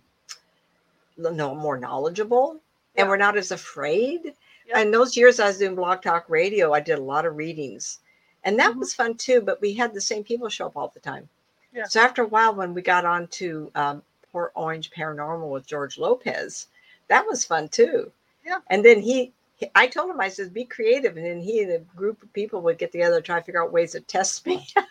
[1.16, 2.60] no, more knowledgeable,
[2.94, 3.02] Yeah.
[3.02, 4.34] and we're not as afraid.
[4.66, 4.78] Yeah.
[4.78, 8.00] And those years I was doing Blog Talk Radio, I did a lot of readings,
[8.44, 8.78] and that Mhm.
[8.80, 9.40] was fun too.
[9.40, 11.28] But we had the same people show up all the time.
[11.72, 11.84] Yeah.
[11.84, 15.96] So after a while, when we got on to um, Port Orange Paranormal with George
[15.98, 16.68] Lopez,
[17.08, 18.12] that was fun too.
[18.44, 18.60] Yeah.
[18.68, 19.32] And then he, he-
[19.74, 21.16] I told him, I said, be creative.
[21.16, 23.72] And then he and a group of people would get together, try to figure out
[23.72, 24.66] ways to test me.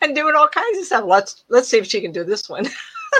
[0.00, 1.04] and doing all kinds of stuff.
[1.06, 2.66] Let's let's see if she can do this one.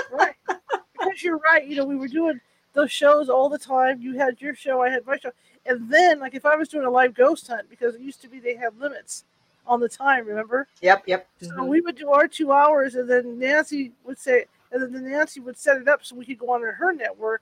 [0.09, 0.35] Right.
[0.47, 1.67] because you're right.
[1.67, 2.39] You know, we were doing
[2.71, 4.01] those shows all the time.
[4.01, 5.31] You had your show, I had my show.
[5.65, 8.29] And then, like, if I was doing a live ghost hunt, because it used to
[8.29, 9.25] be they have limits
[9.67, 10.67] on the time, remember?
[10.81, 11.27] Yep, yep.
[11.41, 11.67] So mhm.
[11.67, 15.57] we would do our two hours, and then Nancy would say, and then Nancy would
[15.57, 17.41] set it up so we could go on her network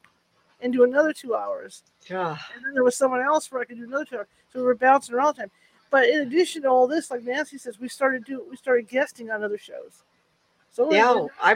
[0.61, 1.83] and do another two hours.
[2.11, 4.27] Ah, And then there was someone else where I could do another two hours.
[4.51, 5.51] So we were bouncing around all the time.
[5.91, 9.31] But in addition to all this, like Nancy says, we started do we started guesting
[9.31, 10.03] on other shows.
[10.71, 11.53] So yeah, I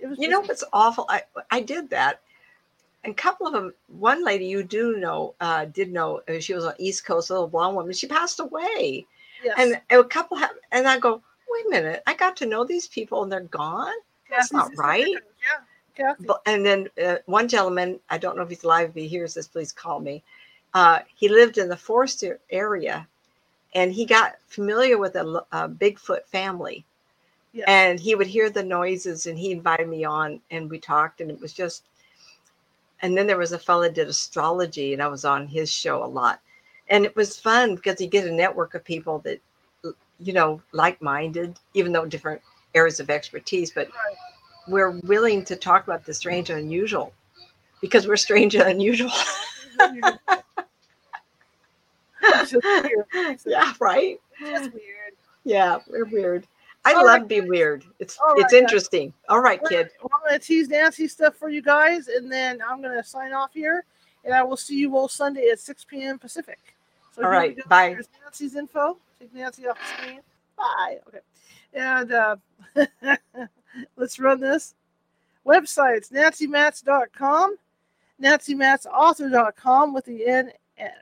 [0.00, 1.06] it was You know what's awful?
[1.08, 2.20] I I did that.
[3.04, 6.52] And a couple of them, one lady you do know, uh, did know, uh, she
[6.52, 7.92] was on East Coast, a little blonde woman.
[7.92, 9.06] She passed away.
[9.44, 9.54] yes.
[9.56, 12.88] And a couple have, and I go, wait a minute, I got to know these
[12.88, 13.92] people and they're gone.
[14.28, 15.06] that's Kathy's not right.
[15.98, 16.14] Yeah.
[16.46, 19.48] And then uh, one gentleman, I don't know if he's alive, if he hears this,
[19.48, 20.22] please call me.
[20.74, 23.06] Uh, he lived in the Forster area
[23.74, 26.84] and he got familiar with a Bigfoot family.
[27.52, 27.64] Yes.
[27.68, 31.30] And he would hear the noises and he invited me on and we talked and
[31.30, 31.84] it was just,
[33.00, 36.04] and then there was a fellow that did astrology and I was on his show
[36.04, 36.40] a lot.
[36.88, 39.40] And it was fun because you get a network of people that,
[40.20, 42.40] you know, like minded, even though different
[42.74, 44.16] areas of expertise, but Right.
[44.68, 47.12] We're willing to talk about the strange and unusual
[47.80, 49.10] because we're strange and unusual.
[53.46, 54.18] Yeah, right.
[54.40, 55.12] just weird.
[55.44, 56.46] Yeah, we're weird.
[56.84, 57.84] I All love right, being weird.
[57.98, 58.60] It's All it's right, guys.
[58.60, 59.12] interesting.
[59.28, 59.90] All right, Well, kid.
[60.02, 63.52] I'm to tease Nancy stuff for you guys, and then I'm going to sign off
[63.52, 63.84] here,
[64.24, 66.18] and I will see you all Sunday at 6 p.m.
[66.18, 66.58] Pacific.
[67.14, 67.90] So All right, bye.
[67.90, 68.96] Here's Nancy's info.
[69.18, 70.20] Take Nancy off the screen.
[70.56, 70.98] Bye.
[71.08, 71.18] Okay.
[71.74, 72.36] And uh,
[73.96, 74.74] let's run this.
[75.46, 77.56] Websites nancymats.com,
[78.22, 80.52] nancymatsauthor.com with the N,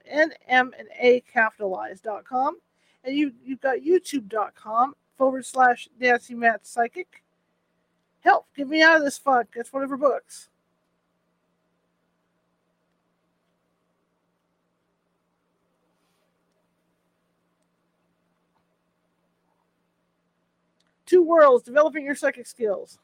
[0.06, 2.58] N, M, and A capitalized.com.
[3.04, 7.22] And you, you've got youtube.com forward slash Nancy Mats Psychic.
[8.20, 9.48] Help, get me out of this funk.
[9.54, 10.48] That's one of her books.
[21.06, 22.98] Two worlds, developing your psychic skills.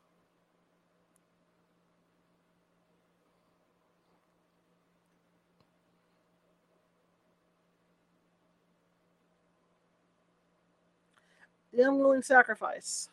[11.73, 13.09] The unwilling sacrifice.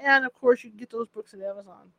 [0.00, 1.90] And of course, you can get those books at Amazon.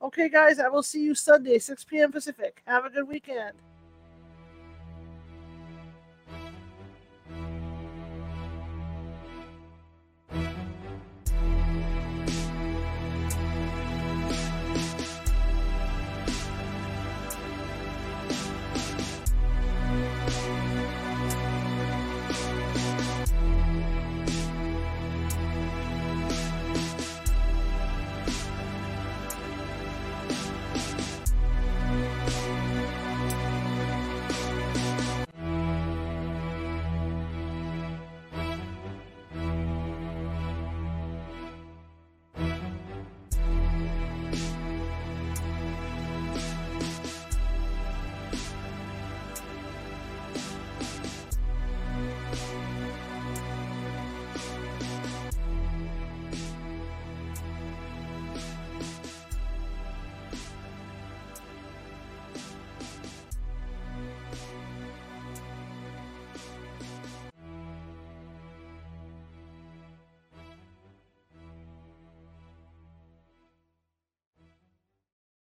[0.00, 2.12] Okay, guys, I will see you Sunday, 6 p.m.
[2.12, 2.62] Pacific.
[2.66, 3.54] Have a good weekend.